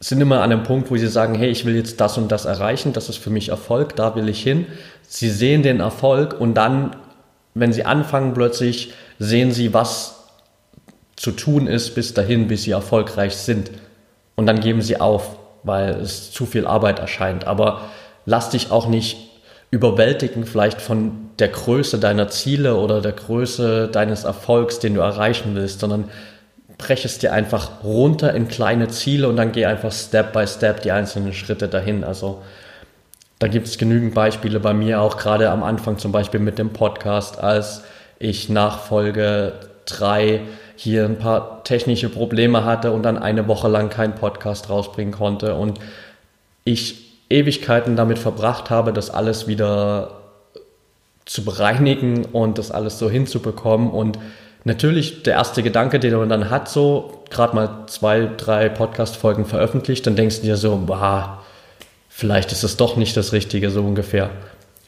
sind 0.00 0.20
immer 0.20 0.42
an 0.42 0.52
einem 0.52 0.62
Punkt, 0.62 0.90
wo 0.90 0.96
sie 0.96 1.08
sagen, 1.08 1.34
hey, 1.34 1.48
ich 1.48 1.64
will 1.64 1.74
jetzt 1.74 2.00
das 2.00 2.18
und 2.18 2.30
das 2.30 2.44
erreichen, 2.44 2.92
das 2.92 3.08
ist 3.08 3.18
für 3.18 3.30
mich 3.30 3.48
Erfolg, 3.48 3.96
da 3.96 4.14
will 4.14 4.28
ich 4.28 4.42
hin. 4.42 4.66
Sie 5.02 5.30
sehen 5.30 5.62
den 5.62 5.80
Erfolg 5.80 6.40
und 6.40 6.54
dann, 6.54 6.96
wenn 7.54 7.72
sie 7.72 7.84
anfangen 7.84 8.34
plötzlich, 8.34 8.92
sehen 9.18 9.50
sie, 9.52 9.74
was 9.74 10.24
zu 11.16 11.32
tun 11.32 11.66
ist 11.66 11.94
bis 11.94 12.14
dahin, 12.14 12.46
bis 12.46 12.62
sie 12.62 12.70
erfolgreich 12.70 13.36
sind. 13.36 13.72
Und 14.36 14.46
dann 14.46 14.60
geben 14.60 14.82
sie 14.82 15.00
auf, 15.00 15.36
weil 15.64 15.96
es 15.96 16.30
zu 16.30 16.46
viel 16.46 16.64
Arbeit 16.64 17.00
erscheint. 17.00 17.46
Aber 17.46 17.82
lass 18.24 18.50
dich 18.50 18.70
auch 18.70 18.86
nicht 18.86 19.16
überwältigen 19.70 20.46
vielleicht 20.46 20.80
von 20.80 21.30
der 21.40 21.48
Größe 21.48 21.98
deiner 21.98 22.28
Ziele 22.28 22.76
oder 22.76 23.00
der 23.00 23.12
Größe 23.12 23.88
deines 23.88 24.24
Erfolgs, 24.24 24.78
den 24.78 24.94
du 24.94 25.00
erreichen 25.00 25.54
willst, 25.54 25.80
sondern 25.80 26.04
brech 26.78 27.04
es 27.04 27.18
dir 27.18 27.32
einfach 27.32 27.82
runter 27.84 28.32
in 28.32 28.48
kleine 28.48 28.88
Ziele 28.88 29.28
und 29.28 29.36
dann 29.36 29.52
geh 29.52 29.66
einfach 29.66 29.92
Step 29.92 30.32
by 30.32 30.46
Step 30.46 30.82
die 30.82 30.92
einzelnen 30.92 31.32
Schritte 31.32 31.68
dahin. 31.68 32.04
Also 32.04 32.42
da 33.40 33.48
gibt 33.48 33.66
es 33.66 33.78
genügend 33.78 34.14
Beispiele 34.14 34.60
bei 34.60 34.72
mir, 34.72 35.00
auch 35.02 35.16
gerade 35.16 35.50
am 35.50 35.62
Anfang 35.62 35.98
zum 35.98 36.12
Beispiel 36.12 36.40
mit 36.40 36.58
dem 36.58 36.72
Podcast, 36.72 37.38
als 37.38 37.82
ich 38.18 38.48
nach 38.48 38.80
Folge 38.80 39.52
3 39.86 40.40
hier 40.76 41.04
ein 41.04 41.18
paar 41.18 41.64
technische 41.64 42.08
Probleme 42.08 42.64
hatte 42.64 42.92
und 42.92 43.02
dann 43.02 43.18
eine 43.18 43.48
Woche 43.48 43.68
lang 43.68 43.90
keinen 43.90 44.14
Podcast 44.14 44.70
rausbringen 44.70 45.12
konnte 45.12 45.54
und 45.54 45.80
ich 46.64 47.08
Ewigkeiten 47.30 47.96
damit 47.96 48.18
verbracht 48.18 48.70
habe, 48.70 48.92
das 48.92 49.10
alles 49.10 49.46
wieder 49.48 50.12
zu 51.24 51.44
bereinigen 51.44 52.24
und 52.24 52.58
das 52.58 52.70
alles 52.70 52.98
so 52.98 53.10
hinzubekommen 53.10 53.90
und 53.90 54.18
natürlich 54.68 55.24
der 55.24 55.34
erste 55.34 55.64
Gedanke, 55.64 55.98
den 55.98 56.14
man 56.16 56.28
dann 56.28 56.50
hat, 56.50 56.68
so 56.68 57.24
gerade 57.30 57.56
mal 57.56 57.86
zwei, 57.86 58.28
drei 58.36 58.68
Podcast-Folgen 58.68 59.44
veröffentlicht, 59.44 60.06
dann 60.06 60.14
denkst 60.14 60.36
du 60.36 60.42
dir 60.42 60.56
so, 60.56 60.76
bah, 60.76 61.42
vielleicht 62.08 62.52
ist 62.52 62.62
es 62.62 62.76
doch 62.76 62.96
nicht 62.96 63.16
das 63.16 63.32
Richtige, 63.32 63.70
so 63.70 63.82
ungefähr. 63.82 64.30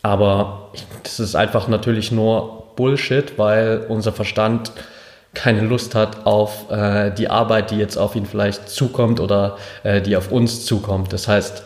Aber 0.02 0.70
das 1.02 1.18
ist 1.18 1.34
einfach 1.34 1.68
natürlich 1.68 2.12
nur 2.12 2.72
Bullshit, 2.76 3.38
weil 3.38 3.84
unser 3.88 4.12
Verstand 4.12 4.72
keine 5.34 5.60
Lust 5.60 5.94
hat 5.94 6.26
auf 6.26 6.70
äh, 6.70 7.10
die 7.10 7.28
Arbeit, 7.28 7.70
die 7.70 7.76
jetzt 7.76 7.96
auf 7.96 8.16
ihn 8.16 8.26
vielleicht 8.26 8.68
zukommt 8.68 9.20
oder 9.20 9.58
äh, 9.82 10.00
die 10.00 10.16
auf 10.16 10.32
uns 10.32 10.64
zukommt. 10.64 11.12
Das 11.12 11.28
heißt, 11.28 11.62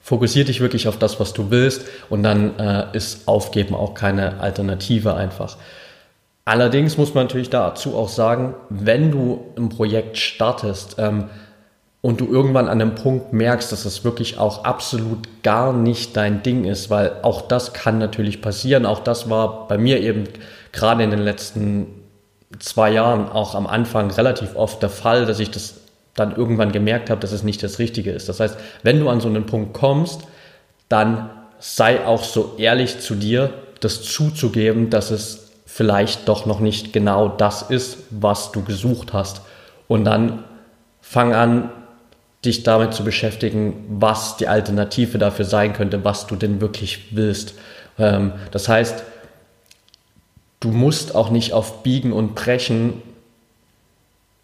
fokussier 0.00 0.44
dich 0.44 0.60
wirklich 0.60 0.86
auf 0.86 0.98
das, 0.98 1.18
was 1.18 1.32
du 1.32 1.50
willst 1.50 1.86
und 2.08 2.22
dann 2.22 2.58
äh, 2.58 2.84
ist 2.92 3.26
Aufgeben 3.26 3.74
auch 3.74 3.94
keine 3.94 4.40
Alternative 4.40 5.14
einfach. 5.14 5.56
Allerdings 6.46 6.96
muss 6.96 7.12
man 7.12 7.24
natürlich 7.24 7.50
dazu 7.50 7.96
auch 7.96 8.08
sagen, 8.08 8.54
wenn 8.70 9.10
du 9.10 9.52
ein 9.58 9.68
Projekt 9.68 10.16
startest 10.16 10.94
ähm, 10.96 11.28
und 12.02 12.20
du 12.20 12.26
irgendwann 12.26 12.68
an 12.68 12.80
einem 12.80 12.94
Punkt 12.94 13.32
merkst, 13.32 13.72
dass 13.72 13.84
es 13.84 14.04
wirklich 14.04 14.38
auch 14.38 14.62
absolut 14.62 15.42
gar 15.42 15.72
nicht 15.72 16.16
dein 16.16 16.44
Ding 16.44 16.64
ist, 16.64 16.88
weil 16.88 17.16
auch 17.22 17.42
das 17.42 17.72
kann 17.72 17.98
natürlich 17.98 18.42
passieren. 18.42 18.86
Auch 18.86 19.00
das 19.00 19.28
war 19.28 19.66
bei 19.66 19.76
mir 19.76 20.00
eben 20.00 20.22
gerade 20.70 21.02
in 21.02 21.10
den 21.10 21.18
letzten 21.18 21.88
zwei 22.60 22.92
Jahren 22.92 23.28
auch 23.28 23.56
am 23.56 23.66
Anfang 23.66 24.12
relativ 24.12 24.54
oft 24.54 24.80
der 24.80 24.90
Fall, 24.90 25.26
dass 25.26 25.40
ich 25.40 25.50
das 25.50 25.74
dann 26.14 26.36
irgendwann 26.36 26.70
gemerkt 26.70 27.10
habe, 27.10 27.20
dass 27.20 27.32
es 27.32 27.42
nicht 27.42 27.60
das 27.64 27.80
Richtige 27.80 28.12
ist. 28.12 28.28
Das 28.28 28.38
heißt, 28.38 28.56
wenn 28.84 29.00
du 29.00 29.08
an 29.08 29.20
so 29.20 29.26
einen 29.26 29.46
Punkt 29.46 29.74
kommst, 29.74 30.20
dann 30.88 31.28
sei 31.58 32.06
auch 32.06 32.22
so 32.22 32.54
ehrlich 32.56 33.00
zu 33.00 33.16
dir, 33.16 33.52
das 33.80 34.02
zuzugeben, 34.02 34.90
dass 34.90 35.10
es 35.10 35.45
vielleicht 35.66 36.28
doch 36.28 36.46
noch 36.46 36.60
nicht 36.60 36.92
genau 36.92 37.28
das 37.28 37.62
ist, 37.62 37.98
was 38.10 38.52
du 38.52 38.62
gesucht 38.62 39.12
hast. 39.12 39.42
Und 39.88 40.04
dann 40.04 40.44
fang 41.00 41.34
an, 41.34 41.70
dich 42.44 42.62
damit 42.62 42.94
zu 42.94 43.04
beschäftigen, 43.04 43.84
was 43.88 44.36
die 44.36 44.48
Alternative 44.48 45.18
dafür 45.18 45.44
sein 45.44 45.72
könnte, 45.72 46.04
was 46.04 46.26
du 46.26 46.36
denn 46.36 46.60
wirklich 46.60 47.08
willst. 47.16 47.54
Ähm, 47.98 48.32
das 48.52 48.68
heißt, 48.68 49.02
du 50.60 50.68
musst 50.68 51.14
auch 51.14 51.30
nicht 51.30 51.52
auf 51.52 51.82
Biegen 51.82 52.12
und 52.12 52.34
Brechen 52.34 53.02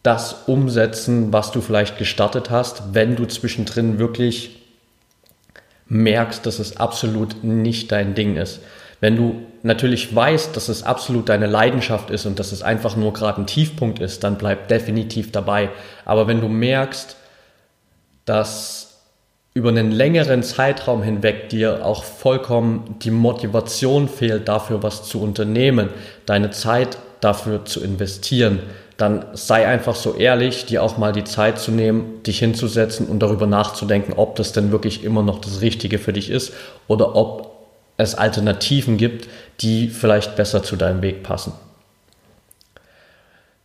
das 0.02 0.42
umsetzen, 0.46 1.32
was 1.32 1.52
du 1.52 1.60
vielleicht 1.60 1.96
gestartet 1.96 2.50
hast, 2.50 2.94
wenn 2.94 3.14
du 3.14 3.24
zwischendrin 3.26 4.00
wirklich 4.00 4.62
merkst, 5.86 6.44
dass 6.44 6.58
es 6.58 6.78
absolut 6.78 7.44
nicht 7.44 7.92
dein 7.92 8.14
Ding 8.14 8.36
ist. 8.36 8.60
Wenn 9.02 9.16
du 9.16 9.42
natürlich 9.64 10.14
weißt, 10.14 10.56
dass 10.56 10.68
es 10.68 10.84
absolut 10.84 11.28
deine 11.28 11.48
Leidenschaft 11.48 12.08
ist 12.10 12.24
und 12.24 12.38
dass 12.38 12.52
es 12.52 12.62
einfach 12.62 12.94
nur 12.94 13.12
gerade 13.12 13.42
ein 13.42 13.48
Tiefpunkt 13.48 13.98
ist, 13.98 14.22
dann 14.22 14.38
bleib 14.38 14.68
definitiv 14.68 15.32
dabei. 15.32 15.70
Aber 16.04 16.28
wenn 16.28 16.40
du 16.40 16.46
merkst, 16.46 17.16
dass 18.26 19.00
über 19.54 19.70
einen 19.70 19.90
längeren 19.90 20.44
Zeitraum 20.44 21.02
hinweg 21.02 21.48
dir 21.48 21.84
auch 21.84 22.04
vollkommen 22.04 22.94
die 23.02 23.10
Motivation 23.10 24.08
fehlt, 24.08 24.46
dafür 24.46 24.84
was 24.84 25.02
zu 25.02 25.20
unternehmen, 25.20 25.88
deine 26.24 26.52
Zeit 26.52 26.96
dafür 27.20 27.64
zu 27.64 27.82
investieren, 27.82 28.60
dann 28.98 29.24
sei 29.32 29.66
einfach 29.66 29.96
so 29.96 30.14
ehrlich, 30.14 30.66
dir 30.66 30.80
auch 30.80 30.96
mal 30.96 31.12
die 31.12 31.24
Zeit 31.24 31.58
zu 31.58 31.72
nehmen, 31.72 32.22
dich 32.22 32.38
hinzusetzen 32.38 33.08
und 33.08 33.18
darüber 33.18 33.48
nachzudenken, 33.48 34.12
ob 34.12 34.36
das 34.36 34.52
denn 34.52 34.70
wirklich 34.70 35.02
immer 35.02 35.24
noch 35.24 35.40
das 35.40 35.60
Richtige 35.60 35.98
für 35.98 36.12
dich 36.12 36.30
ist 36.30 36.52
oder 36.86 37.16
ob 37.16 37.51
es 38.02 38.14
Alternativen 38.14 38.96
gibt, 38.96 39.28
die 39.60 39.88
vielleicht 39.88 40.36
besser 40.36 40.62
zu 40.62 40.76
deinem 40.76 41.02
Weg 41.02 41.22
passen. 41.22 41.52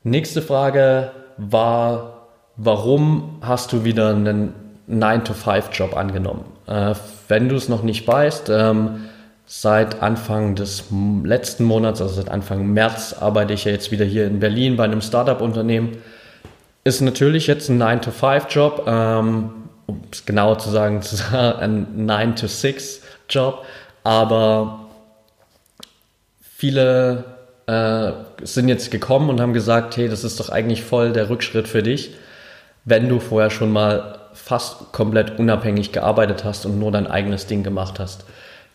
Nächste 0.03 0.41
Frage 0.41 1.11
war, 1.37 2.27
warum 2.55 3.39
hast 3.41 3.73
du 3.73 3.83
wieder 3.83 4.09
einen 4.09 4.53
9-to-5-Job 4.89 5.97
angenommen? 5.97 6.45
Äh, 6.65 6.95
wenn 7.27 7.49
du 7.49 7.55
es 7.55 7.67
noch 7.67 7.83
nicht 7.83 8.07
weißt, 8.07 8.49
ähm, 8.49 9.07
seit 9.45 10.01
Anfang 10.01 10.55
des 10.55 10.85
letzten 11.23 11.63
Monats, 11.63 12.01
also 12.01 12.15
seit 12.15 12.29
Anfang 12.29 12.67
März, 12.67 13.15
arbeite 13.19 13.53
ich 13.53 13.65
ja 13.65 13.71
jetzt 13.71 13.91
wieder 13.91 14.05
hier 14.05 14.27
in 14.27 14.39
Berlin 14.39 14.75
bei 14.75 14.83
einem 14.83 15.01
Startup-Unternehmen. 15.01 15.97
Ist 16.83 17.01
natürlich 17.01 17.47
jetzt 17.47 17.69
ein 17.69 17.81
9-to-5-Job, 17.81 18.83
ähm, 18.87 19.49
um 19.87 20.01
es 20.11 20.25
genauer 20.25 20.59
zu 20.59 20.69
sagen, 20.69 21.01
ein 21.33 22.07
9-to-6-Job 22.07 23.65
aber 24.03 24.87
viele 26.41 27.23
äh, 27.67 28.11
sind 28.43 28.69
jetzt 28.69 28.91
gekommen 28.91 29.29
und 29.29 29.41
haben 29.41 29.53
gesagt, 29.53 29.97
hey, 29.97 30.07
das 30.07 30.23
ist 30.23 30.39
doch 30.39 30.49
eigentlich 30.49 30.83
voll 30.83 31.13
der 31.13 31.29
Rückschritt 31.29 31.67
für 31.67 31.83
dich, 31.83 32.11
wenn 32.85 33.09
du 33.09 33.19
vorher 33.19 33.49
schon 33.49 33.71
mal 33.71 34.19
fast 34.33 34.91
komplett 34.93 35.39
unabhängig 35.39 35.91
gearbeitet 35.91 36.43
hast 36.43 36.65
und 36.65 36.79
nur 36.79 36.91
dein 36.91 37.07
eigenes 37.07 37.47
Ding 37.47 37.63
gemacht 37.63 37.99
hast. 37.99 38.25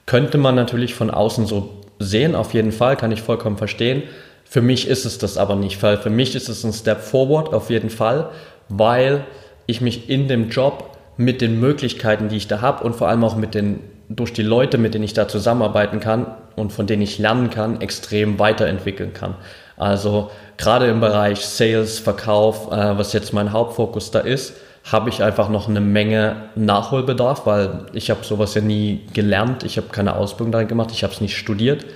Könnte 0.06 0.36
man 0.36 0.54
natürlich 0.54 0.94
von 0.94 1.10
außen 1.10 1.46
so 1.46 1.80
sehen, 1.98 2.34
auf 2.34 2.52
jeden 2.52 2.72
Fall, 2.72 2.96
kann 2.96 3.12
ich 3.12 3.22
vollkommen 3.22 3.56
verstehen. 3.56 4.02
Für 4.44 4.60
mich 4.60 4.86
ist 4.86 5.06
es 5.06 5.18
das 5.18 5.38
aber 5.38 5.56
nicht, 5.56 5.82
weil 5.82 5.96
für 5.96 6.10
mich 6.10 6.34
ist 6.34 6.48
es 6.48 6.64
ein 6.64 6.72
Step 6.72 7.00
forward 7.00 7.54
auf 7.54 7.70
jeden 7.70 7.88
Fall, 7.88 8.28
weil 8.68 9.24
ich 9.66 9.80
mich 9.80 10.10
in 10.10 10.28
dem 10.28 10.50
Job 10.50 10.96
mit 11.16 11.40
den 11.40 11.60
Möglichkeiten, 11.60 12.28
die 12.28 12.36
ich 12.36 12.48
da 12.48 12.60
habe 12.60 12.84
und 12.84 12.94
vor 12.94 13.08
allem 13.08 13.24
auch 13.24 13.36
mit 13.36 13.54
den 13.54 13.80
durch 14.16 14.32
die 14.32 14.42
Leute, 14.42 14.78
mit 14.78 14.94
denen 14.94 15.04
ich 15.04 15.14
da 15.14 15.28
zusammenarbeiten 15.28 16.00
kann 16.00 16.26
und 16.56 16.72
von 16.72 16.86
denen 16.86 17.02
ich 17.02 17.18
lernen 17.18 17.50
kann, 17.50 17.80
extrem 17.80 18.38
weiterentwickeln 18.38 19.12
kann. 19.12 19.34
Also 19.76 20.30
gerade 20.58 20.86
im 20.86 21.00
Bereich 21.00 21.44
Sales, 21.44 21.98
Verkauf, 21.98 22.70
äh, 22.70 22.98
was 22.98 23.12
jetzt 23.12 23.32
mein 23.32 23.52
Hauptfokus 23.52 24.10
da 24.10 24.20
ist, 24.20 24.54
habe 24.84 25.08
ich 25.10 25.22
einfach 25.22 25.48
noch 25.48 25.68
eine 25.68 25.80
Menge 25.80 26.36
Nachholbedarf, 26.54 27.46
weil 27.46 27.86
ich 27.92 28.10
habe 28.10 28.24
sowas 28.24 28.54
ja 28.54 28.60
nie 28.60 29.00
gelernt, 29.12 29.62
ich 29.62 29.76
habe 29.76 29.88
keine 29.88 30.16
Ausbildung 30.16 30.52
darin 30.52 30.68
gemacht, 30.68 30.90
ich 30.92 31.04
habe 31.04 31.12
es 31.12 31.20
nicht 31.20 31.36
studiert. 31.36 31.86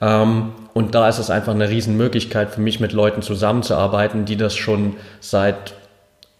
Ähm, 0.00 0.52
und 0.74 0.94
da 0.94 1.08
ist 1.08 1.18
es 1.18 1.30
einfach 1.30 1.54
eine 1.54 1.68
Riesenmöglichkeit 1.68 2.50
für 2.50 2.60
mich, 2.60 2.80
mit 2.80 2.92
Leuten 2.92 3.22
zusammenzuarbeiten, 3.22 4.24
die 4.24 4.36
das 4.36 4.54
schon 4.54 4.96
seit 5.20 5.74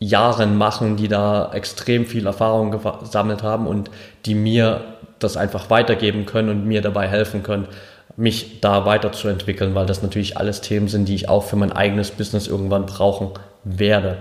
Jahren 0.07 0.57
machen, 0.57 0.97
die 0.97 1.09
da 1.09 1.53
extrem 1.53 2.07
viel 2.07 2.27
Erfahrung 2.27 2.71
gesammelt 2.71 3.43
haben 3.43 3.67
und 3.67 3.91
die 4.27 4.35
mir 4.35 4.81
das 5.19 5.37
einfach 5.37 5.71
weitergeben 5.71 6.27
können 6.27 6.51
und 6.51 6.67
mir 6.67 6.83
dabei 6.83 7.09
helfen 7.09 7.43
können, 7.43 7.69
mich 8.17 8.61
da 8.61 8.85
weiterzuentwickeln, 8.85 9.75
weil 9.75 9.87
das 9.87 10.03
natürlich 10.03 10.37
alles 10.37 10.61
Themen 10.61 10.89
sind, 10.89 11.09
die 11.09 11.15
ich 11.15 11.29
auch 11.29 11.45
für 11.45 11.57
mein 11.57 11.73
eigenes 11.73 12.11
Business 12.11 12.47
irgendwann 12.47 12.87
brauchen 12.87 13.31
werde. 13.65 14.19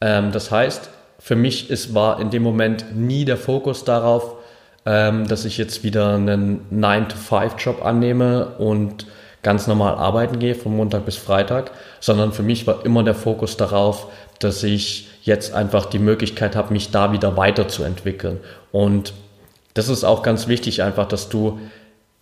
Ähm, 0.00 0.32
das 0.32 0.50
heißt, 0.50 0.90
für 1.18 1.36
mich 1.36 1.70
ist, 1.70 1.94
war 1.94 2.20
in 2.20 2.30
dem 2.30 2.42
Moment 2.42 2.96
nie 2.96 3.24
der 3.24 3.36
Fokus 3.36 3.84
darauf, 3.84 4.36
ähm, 4.86 5.28
dass 5.28 5.44
ich 5.44 5.56
jetzt 5.56 5.84
wieder 5.84 6.14
einen 6.14 6.66
9-to-5-Job 6.72 7.84
annehme 7.84 8.46
und 8.58 9.06
ganz 9.42 9.66
normal 9.66 9.94
arbeiten 9.94 10.38
gehe, 10.38 10.54
von 10.54 10.74
Montag 10.74 11.04
bis 11.04 11.16
Freitag, 11.16 11.70
sondern 12.00 12.32
für 12.32 12.42
mich 12.42 12.66
war 12.66 12.84
immer 12.84 13.04
der 13.04 13.14
Fokus 13.14 13.56
darauf, 13.56 14.08
dass 14.38 14.62
ich 14.62 15.08
jetzt 15.22 15.54
einfach 15.54 15.86
die 15.86 15.98
Möglichkeit 15.98 16.56
habe, 16.56 16.72
mich 16.72 16.90
da 16.90 17.12
wieder 17.12 17.36
weiterzuentwickeln. 17.36 18.40
Und 18.72 19.12
das 19.74 19.88
ist 19.88 20.04
auch 20.04 20.22
ganz 20.22 20.48
wichtig, 20.48 20.82
einfach, 20.82 21.06
dass 21.06 21.28
du 21.28 21.58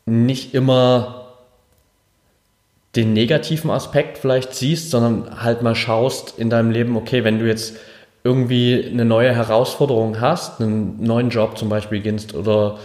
nicht 0.07 0.55
immer 0.55 1.23
den 2.97 3.13
negativen 3.13 3.71
Aspekt 3.71 4.19
vielleicht 4.19 4.55
siehst, 4.55 4.91
sondern 4.91 5.43
halt 5.43 5.63
mal 5.63 5.75
schaust 5.75 6.39
in 6.39 6.51
deinem 6.51 6.71
Leben, 6.71 6.97
okay, 6.97 7.25
wenn 7.25 7.39
du 7.39 7.47
jetzt 7.47 7.77
irgendwie 8.25 8.89
eine 8.91 9.05
neue 9.05 9.35
Herausforderung 9.35 10.21
hast, 10.21 10.61
einen 10.61 11.03
neuen 11.03 11.31
Job 11.31 11.59
zum 11.59 11.69
Beispiel 11.69 11.99
beginnst 11.99 12.35
oder 12.35 12.79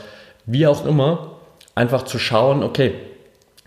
wie 0.46 0.65
auch 0.65 0.86
immer, 0.86 1.31
einfach 1.75 2.03
zu 2.03 2.17
schauen, 2.17 2.63
okay, 2.63 2.93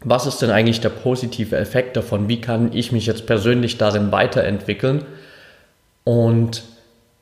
was 0.02 0.26
ist 0.26 0.40
denn 0.40 0.50
eigentlich 0.50 0.80
der 0.80 0.88
positive 0.88 1.56
Effekt 1.56 1.96
davon? 1.96 2.28
Wie 2.28 2.40
kann 2.40 2.72
ich 2.72 2.90
mich 2.90 3.06
jetzt 3.06 3.26
persönlich 3.26 3.76
darin 3.76 4.10
weiterentwickeln? 4.10 5.04
Und 6.04 6.62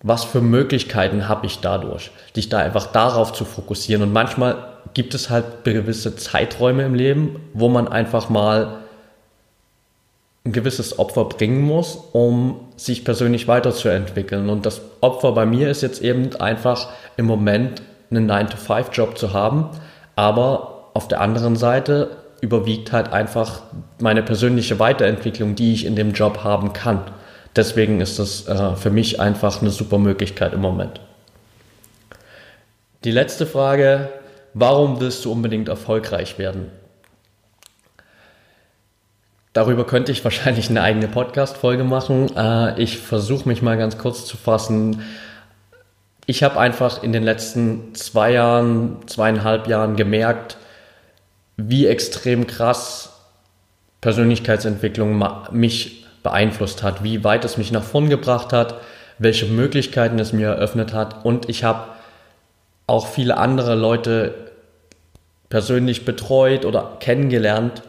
was 0.03 0.25
für 0.25 0.41
Möglichkeiten 0.41 1.29
habe 1.29 1.47
ich 1.47 1.61
dadurch, 1.61 2.11
dich 2.37 2.49
da 2.49 2.59
einfach 2.59 2.87
darauf 2.87 3.33
zu 3.33 3.45
fokussieren? 3.45 4.03
Und 4.03 4.13
manchmal 4.13 4.57
gibt 4.95 5.15
es 5.15 5.31
halt 5.31 5.65
gewisse 5.65 6.17
Zeiträume 6.17 6.85
im 6.85 6.95
Leben, 6.95 7.41
wo 7.53 7.69
man 7.69 7.89
einfach 7.89 8.29
mal 8.29 8.79
ein 10.45 10.53
gewisses 10.53 10.99
Opfer 10.99 11.27
bringen 11.27 11.63
muss, 11.63 11.99
um 12.13 12.61
sich 12.77 13.05
persönlich 13.05 13.49
weiterzuentwickeln. 13.49 14.49
Und 14.49 14.65
das 14.65 14.81
Opfer 15.01 15.33
bei 15.33 15.45
mir 15.45 15.69
ist 15.71 15.83
jetzt 15.83 16.01
eben 16.01 16.35
einfach 16.37 16.89
im 17.17 17.27
Moment 17.27 17.83
einen 18.11 18.31
9-to-5-Job 18.31 19.19
zu 19.19 19.33
haben, 19.33 19.69
aber 20.17 20.91
auf 20.95 21.09
der 21.09 21.21
anderen 21.21 21.57
Seite 21.57 22.11
überwiegt 22.41 22.93
halt 22.93 23.13
einfach 23.13 23.63
meine 24.01 24.23
persönliche 24.23 24.79
Weiterentwicklung, 24.79 25.55
die 25.55 25.75
ich 25.75 25.85
in 25.85 25.97
dem 25.97 26.13
Job 26.13 26.45
haben 26.45 26.73
kann. 26.73 27.03
Deswegen 27.59 28.01
ist 28.01 28.21
das 28.21 28.47
äh, 28.47 28.77
für 28.77 28.91
mich 28.91 29.19
einfach 29.19 29.61
eine 29.61 29.71
super 29.71 29.99
Möglichkeit 29.99 30.53
im 30.53 30.61
Moment. 30.61 31.01
Die 33.03 33.11
letzte 33.11 33.47
Frage, 33.47 34.11
warum 34.55 35.01
willst 35.01 35.25
du 35.25 35.33
unbedingt 35.33 35.69
erfolgreich 35.69 36.39
werden? 36.39 36.71
Darüber 39.55 39.85
könnte 39.85 40.13
ich 40.13 40.23
wahrscheinlich 40.23 40.71
eine 40.71 40.83
eigene 40.83 41.09
Podcast-Folge 41.09 41.83
machen. 41.83 42.31
Äh, 42.37 42.81
ich 42.81 42.99
versuche 42.99 43.49
mich 43.49 43.61
mal 43.61 43.77
ganz 43.77 43.99
kurz 43.99 44.25
zu 44.25 44.37
fassen. 44.37 45.03
Ich 46.27 46.45
habe 46.45 46.61
einfach 46.61 47.03
in 47.03 47.13
den 47.13 47.25
letzten 47.25 47.93
zwei 47.97 48.35
Jahren, 48.35 48.99
zweieinhalb 49.09 49.67
Jahren 49.67 49.97
gemerkt, 49.97 50.59
wie 51.57 51.89
extrem 51.89 52.47
krass 52.47 53.15
Persönlichkeitsentwicklung 54.01 55.21
mich 55.51 56.08
beeinflusst 56.29 56.83
hat, 56.83 57.03
wie 57.03 57.25
weit 57.25 57.45
es 57.45 57.57
mich 57.57 57.73
nach 57.73 57.83
vorn 57.83 58.09
gebracht 58.11 58.53
hat, 58.53 58.75
welche 59.19 59.47
Möglichkeiten 59.47 60.19
es 60.19 60.33
mir 60.33 60.49
eröffnet 60.49 60.93
hat 60.93 61.25
und 61.25 61.49
ich 61.49 61.65
habe 61.65 61.89
auch 62.87 63.07
viele 63.07 63.37
andere 63.37 63.75
Leute 63.75 64.35
persönlich 65.49 66.05
betreut 66.05 66.65
oder 66.65 66.97
kennengelernt, 67.01 67.83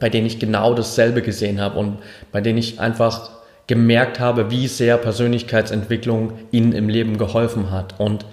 bei 0.00 0.08
denen 0.08 0.26
ich 0.26 0.38
genau 0.38 0.74
dasselbe 0.74 1.22
gesehen 1.22 1.60
habe 1.60 1.78
und 1.78 1.98
bei 2.32 2.40
denen 2.40 2.58
ich 2.58 2.80
einfach 2.80 3.30
gemerkt 3.66 4.20
habe, 4.20 4.50
wie 4.50 4.66
sehr 4.68 4.98
Persönlichkeitsentwicklung 4.98 6.32
ihnen 6.50 6.72
im 6.72 6.88
Leben 6.88 7.16
geholfen 7.16 7.70
hat. 7.70 7.98
Und 7.98 8.26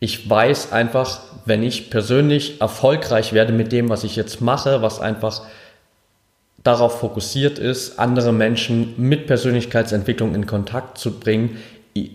ich 0.00 0.28
weiß 0.28 0.72
einfach, 0.72 1.20
wenn 1.44 1.62
ich 1.62 1.90
persönlich 1.90 2.60
erfolgreich 2.60 3.32
werde 3.32 3.52
mit 3.52 3.72
dem, 3.72 3.88
was 3.88 4.04
ich 4.04 4.16
jetzt 4.16 4.40
mache, 4.40 4.82
was 4.82 5.00
einfach 5.00 5.42
darauf 6.66 7.00
fokussiert 7.00 7.58
ist, 7.58 7.98
andere 7.98 8.32
Menschen 8.32 8.94
mit 8.96 9.26
Persönlichkeitsentwicklung 9.26 10.34
in 10.34 10.46
Kontakt 10.46 10.98
zu 10.98 11.18
bringen, 11.20 11.58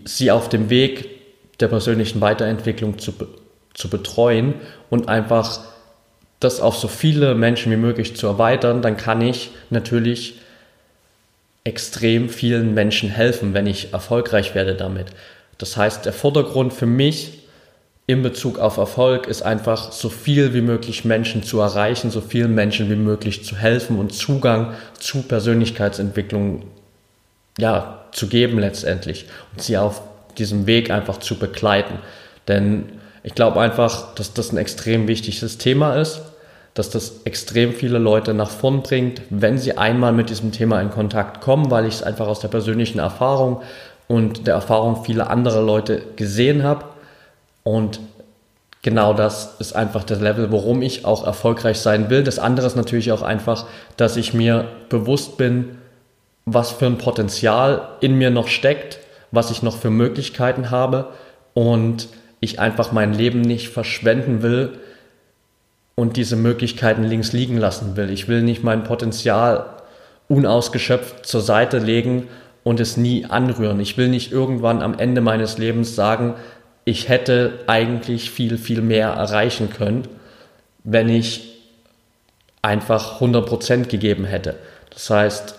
sie 0.04 0.30
auf 0.30 0.48
dem 0.48 0.70
Weg 0.70 1.08
der 1.60 1.68
persönlichen 1.68 2.20
Weiterentwicklung 2.20 2.98
zu, 2.98 3.12
zu 3.74 3.88
betreuen 3.88 4.54
und 4.90 5.08
einfach 5.08 5.60
das 6.40 6.60
auf 6.60 6.76
so 6.76 6.88
viele 6.88 7.34
Menschen 7.34 7.72
wie 7.72 7.76
möglich 7.76 8.16
zu 8.16 8.26
erweitern, 8.26 8.82
dann 8.82 8.96
kann 8.96 9.20
ich 9.20 9.50
natürlich 9.70 10.40
extrem 11.64 12.28
vielen 12.28 12.74
Menschen 12.74 13.08
helfen, 13.08 13.54
wenn 13.54 13.66
ich 13.66 13.92
erfolgreich 13.92 14.54
werde 14.54 14.74
damit. 14.74 15.06
Das 15.58 15.76
heißt, 15.76 16.04
der 16.04 16.12
Vordergrund 16.12 16.72
für 16.72 16.86
mich 16.86 17.41
in 18.12 18.22
Bezug 18.22 18.58
auf 18.58 18.76
Erfolg 18.76 19.26
ist 19.26 19.42
einfach 19.42 19.90
so 19.90 20.08
viel 20.08 20.54
wie 20.54 20.60
möglich 20.60 21.04
Menschen 21.04 21.42
zu 21.42 21.60
erreichen, 21.60 22.10
so 22.10 22.20
vielen 22.20 22.54
Menschen 22.54 22.90
wie 22.90 22.96
möglich 22.96 23.44
zu 23.44 23.56
helfen 23.56 23.98
und 23.98 24.12
Zugang 24.12 24.74
zu 24.98 25.22
Persönlichkeitsentwicklung 25.22 26.64
ja, 27.58 28.04
zu 28.12 28.28
geben 28.28 28.58
letztendlich 28.58 29.26
und 29.52 29.62
sie 29.62 29.76
auf 29.76 30.02
diesem 30.38 30.66
Weg 30.66 30.90
einfach 30.90 31.18
zu 31.18 31.38
begleiten. 31.38 31.98
Denn 32.48 32.84
ich 33.22 33.34
glaube 33.34 33.60
einfach, 33.60 34.14
dass 34.14 34.32
das 34.32 34.52
ein 34.52 34.58
extrem 34.58 35.08
wichtiges 35.08 35.58
Thema 35.58 35.94
ist, 35.96 36.22
dass 36.74 36.88
das 36.88 37.22
extrem 37.24 37.72
viele 37.74 37.98
Leute 37.98 38.32
nach 38.32 38.50
vorn 38.50 38.82
bringt, 38.82 39.22
wenn 39.28 39.58
sie 39.58 39.76
einmal 39.76 40.12
mit 40.12 40.30
diesem 40.30 40.52
Thema 40.52 40.80
in 40.80 40.90
Kontakt 40.90 41.40
kommen, 41.40 41.70
weil 41.70 41.86
ich 41.86 41.94
es 41.94 42.02
einfach 42.02 42.26
aus 42.26 42.40
der 42.40 42.48
persönlichen 42.48 42.98
Erfahrung 42.98 43.60
und 44.08 44.46
der 44.46 44.54
Erfahrung 44.54 45.04
vieler 45.04 45.30
anderer 45.30 45.62
Leute 45.62 46.02
gesehen 46.16 46.62
habe 46.62 46.84
und 47.64 48.00
genau 48.82 49.14
das 49.14 49.56
ist 49.60 49.74
einfach 49.74 50.04
das 50.04 50.20
Level, 50.20 50.50
worum 50.50 50.82
ich 50.82 51.04
auch 51.04 51.24
erfolgreich 51.24 51.78
sein 51.78 52.10
will. 52.10 52.24
Das 52.24 52.38
andere 52.38 52.66
ist 52.66 52.76
natürlich 52.76 53.12
auch 53.12 53.22
einfach, 53.22 53.66
dass 53.96 54.16
ich 54.16 54.34
mir 54.34 54.66
bewusst 54.88 55.36
bin, 55.36 55.78
was 56.44 56.72
für 56.72 56.86
ein 56.86 56.98
Potenzial 56.98 57.88
in 58.00 58.18
mir 58.18 58.30
noch 58.30 58.48
steckt, 58.48 58.98
was 59.30 59.50
ich 59.50 59.62
noch 59.62 59.76
für 59.76 59.90
Möglichkeiten 59.90 60.70
habe 60.70 61.10
und 61.54 62.08
ich 62.40 62.58
einfach 62.58 62.90
mein 62.90 63.14
Leben 63.14 63.40
nicht 63.40 63.68
verschwenden 63.68 64.42
will 64.42 64.80
und 65.94 66.16
diese 66.16 66.36
Möglichkeiten 66.36 67.04
links 67.04 67.32
liegen 67.32 67.56
lassen 67.56 67.96
will. 67.96 68.10
Ich 68.10 68.26
will 68.26 68.42
nicht 68.42 68.64
mein 68.64 68.82
Potenzial 68.82 69.66
unausgeschöpft 70.28 71.24
zur 71.24 71.40
Seite 71.40 71.78
legen 71.78 72.28
und 72.64 72.80
es 72.80 72.96
nie 72.96 73.26
anrühren. 73.26 73.78
Ich 73.80 73.96
will 73.96 74.08
nicht 74.08 74.32
irgendwann 74.32 74.82
am 74.82 74.98
Ende 74.98 75.20
meines 75.20 75.58
Lebens 75.58 75.94
sagen, 75.94 76.34
ich 76.84 77.08
hätte 77.08 77.60
eigentlich 77.66 78.30
viel, 78.30 78.58
viel 78.58 78.82
mehr 78.82 79.08
erreichen 79.08 79.70
können, 79.70 80.08
wenn 80.84 81.08
ich 81.08 81.52
einfach 82.60 83.20
100% 83.20 83.88
gegeben 83.88 84.24
hätte. 84.24 84.56
Das 84.90 85.10
heißt, 85.10 85.54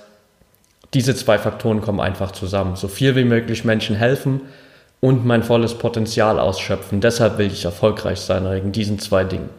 diese 0.94 1.16
zwei 1.16 1.40
Faktoren 1.40 1.82
kommen 1.82 2.00
einfach 2.00 2.32
zusammen. 2.32 2.76
So 2.76 2.88
viel 2.88 3.16
wie 3.16 3.24
möglich 3.24 3.66
Menschen 3.66 3.96
helfen 3.96 4.42
und 5.00 5.26
mein 5.26 5.44
volles 5.44 5.78
Potenzial 5.78 6.40
ausschöpfen. 6.40 7.02
Deshalb 7.02 7.38
will 7.38 7.48
ich 7.48 7.66
erfolgreich 7.66 8.20
sein 8.22 8.50
wegen 8.50 8.72
diesen 8.72 9.00
zwei 9.00 9.24
Dingen. 9.24 9.50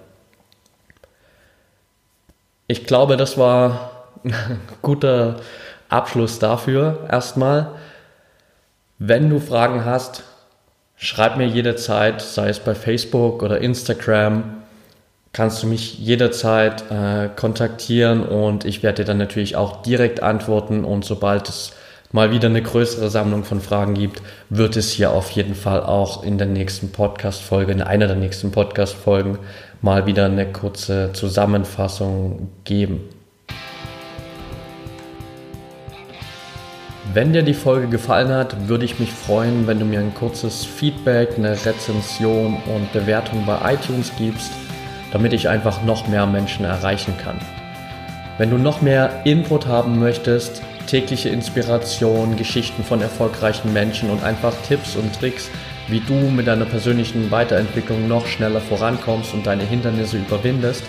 Ich 2.66 2.86
glaube, 2.86 3.16
das 3.16 3.36
war 3.36 4.06
ein 4.24 4.60
guter 4.80 5.36
Abschluss 5.88 6.38
dafür 6.38 7.06
erstmal. 7.10 7.72
Wenn 8.98 9.28
du 9.28 9.38
Fragen 9.38 9.84
hast, 9.84 10.22
Schreib 10.96 11.36
mir 11.36 11.46
jederzeit, 11.46 12.22
sei 12.22 12.48
es 12.48 12.60
bei 12.60 12.74
Facebook 12.74 13.42
oder 13.42 13.60
Instagram, 13.60 14.62
kannst 15.32 15.62
du 15.62 15.66
mich 15.66 15.98
jederzeit 15.98 16.84
äh, 16.90 17.28
kontaktieren 17.34 18.22
und 18.22 18.64
ich 18.64 18.82
werde 18.82 19.02
dir 19.02 19.06
dann 19.06 19.18
natürlich 19.18 19.56
auch 19.56 19.82
direkt 19.82 20.22
antworten 20.22 20.84
und 20.84 21.04
sobald 21.04 21.48
es 21.48 21.72
mal 22.12 22.30
wieder 22.30 22.48
eine 22.48 22.62
größere 22.62 23.10
Sammlung 23.10 23.42
von 23.42 23.60
Fragen 23.60 23.94
gibt, 23.94 24.22
wird 24.48 24.76
es 24.76 24.92
hier 24.92 25.10
auf 25.10 25.30
jeden 25.32 25.56
Fall 25.56 25.82
auch 25.82 26.22
in 26.22 26.38
der 26.38 26.46
nächsten 26.46 26.92
Podcast-Folge, 26.92 27.72
in 27.72 27.82
einer 27.82 28.06
der 28.06 28.14
nächsten 28.14 28.52
Podcast-Folgen 28.52 29.38
mal 29.82 30.06
wieder 30.06 30.26
eine 30.26 30.46
kurze 30.52 31.12
Zusammenfassung 31.12 32.50
geben. 32.62 33.00
Wenn 37.14 37.32
dir 37.32 37.44
die 37.44 37.54
Folge 37.54 37.86
gefallen 37.86 38.30
hat, 38.30 38.66
würde 38.66 38.84
ich 38.84 38.98
mich 38.98 39.12
freuen, 39.12 39.68
wenn 39.68 39.78
du 39.78 39.84
mir 39.84 40.00
ein 40.00 40.14
kurzes 40.14 40.64
Feedback, 40.64 41.34
eine 41.38 41.52
Rezension 41.52 42.56
und 42.66 42.92
Bewertung 42.92 43.46
bei 43.46 43.74
iTunes 43.74 44.10
gibst, 44.18 44.50
damit 45.12 45.32
ich 45.32 45.48
einfach 45.48 45.84
noch 45.84 46.08
mehr 46.08 46.26
Menschen 46.26 46.64
erreichen 46.64 47.14
kann. 47.22 47.38
Wenn 48.36 48.50
du 48.50 48.58
noch 48.58 48.82
mehr 48.82 49.20
Input 49.24 49.68
haben 49.68 50.00
möchtest, 50.00 50.60
tägliche 50.88 51.28
Inspiration, 51.28 52.34
Geschichten 52.34 52.82
von 52.82 53.00
erfolgreichen 53.00 53.72
Menschen 53.72 54.10
und 54.10 54.24
einfach 54.24 54.52
Tipps 54.66 54.96
und 54.96 55.14
Tricks, 55.14 55.52
wie 55.86 56.00
du 56.00 56.14
mit 56.14 56.48
deiner 56.48 56.64
persönlichen 56.64 57.30
Weiterentwicklung 57.30 58.08
noch 58.08 58.26
schneller 58.26 58.60
vorankommst 58.60 59.34
und 59.34 59.46
deine 59.46 59.62
Hindernisse 59.62 60.16
überwindest, 60.16 60.82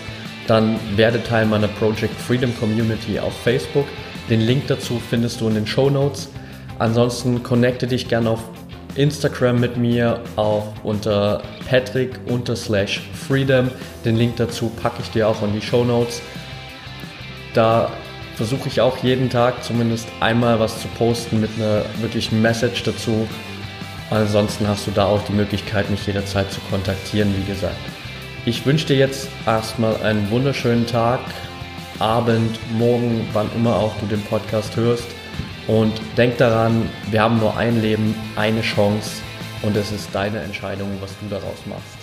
dann 0.48 0.76
werde 0.96 1.22
Teil 1.22 1.46
meiner 1.46 1.68
Project 1.68 2.20
Freedom 2.20 2.52
Community 2.58 3.20
auf 3.20 3.32
Facebook 3.42 3.86
den 4.28 4.40
Link 4.40 4.66
dazu 4.66 5.00
findest 5.10 5.40
du 5.40 5.48
in 5.48 5.54
den 5.54 5.66
Show 5.66 5.90
Notes. 5.90 6.28
Ansonsten 6.78 7.42
connecte 7.42 7.86
dich 7.86 8.08
gerne 8.08 8.30
auf 8.30 8.42
Instagram 8.96 9.60
mit 9.60 9.76
mir 9.76 10.20
auf 10.36 10.64
unter 10.82 11.42
Patrick 11.68 12.18
Freedom. 13.28 13.70
Den 14.04 14.16
Link 14.16 14.36
dazu 14.36 14.70
packe 14.82 15.02
ich 15.02 15.10
dir 15.10 15.28
auch 15.28 15.42
in 15.42 15.52
die 15.52 15.62
Show 15.62 15.84
Notes. 15.84 16.20
Da 17.54 17.90
versuche 18.36 18.68
ich 18.68 18.80
auch 18.80 19.02
jeden 19.02 19.30
Tag 19.30 19.64
zumindest 19.64 20.08
einmal 20.20 20.60
was 20.60 20.80
zu 20.82 20.88
posten 20.98 21.40
mit 21.40 21.50
einer 21.56 21.84
wirklichen 22.00 22.42
Message 22.42 22.82
dazu. 22.82 23.26
Ansonsten 24.10 24.68
hast 24.68 24.86
du 24.86 24.90
da 24.90 25.06
auch 25.06 25.22
die 25.24 25.32
Möglichkeit, 25.32 25.90
mich 25.90 26.06
jederzeit 26.06 26.50
zu 26.52 26.60
kontaktieren, 26.70 27.34
wie 27.36 27.50
gesagt. 27.50 27.76
Ich 28.44 28.64
wünsche 28.64 28.86
dir 28.86 28.96
jetzt 28.96 29.28
erstmal 29.46 29.96
einen 30.02 30.30
wunderschönen 30.30 30.86
Tag, 30.86 31.20
Abend, 32.00 32.58
Morgen, 32.78 33.28
wann 33.32 33.50
immer 33.54 33.76
auch 33.76 33.96
du 34.00 34.06
den 34.06 34.22
Podcast 34.22 34.76
hörst. 34.76 35.08
Und 35.66 35.92
denk 36.16 36.38
daran, 36.38 36.88
wir 37.10 37.22
haben 37.22 37.38
nur 37.38 37.56
ein 37.56 37.80
Leben, 37.80 38.14
eine 38.36 38.62
Chance 38.62 39.22
und 39.62 39.76
es 39.76 39.90
ist 39.90 40.14
deine 40.14 40.40
Entscheidung, 40.40 40.88
was 41.00 41.10
du 41.18 41.26
daraus 41.28 41.66
machst. 41.66 41.95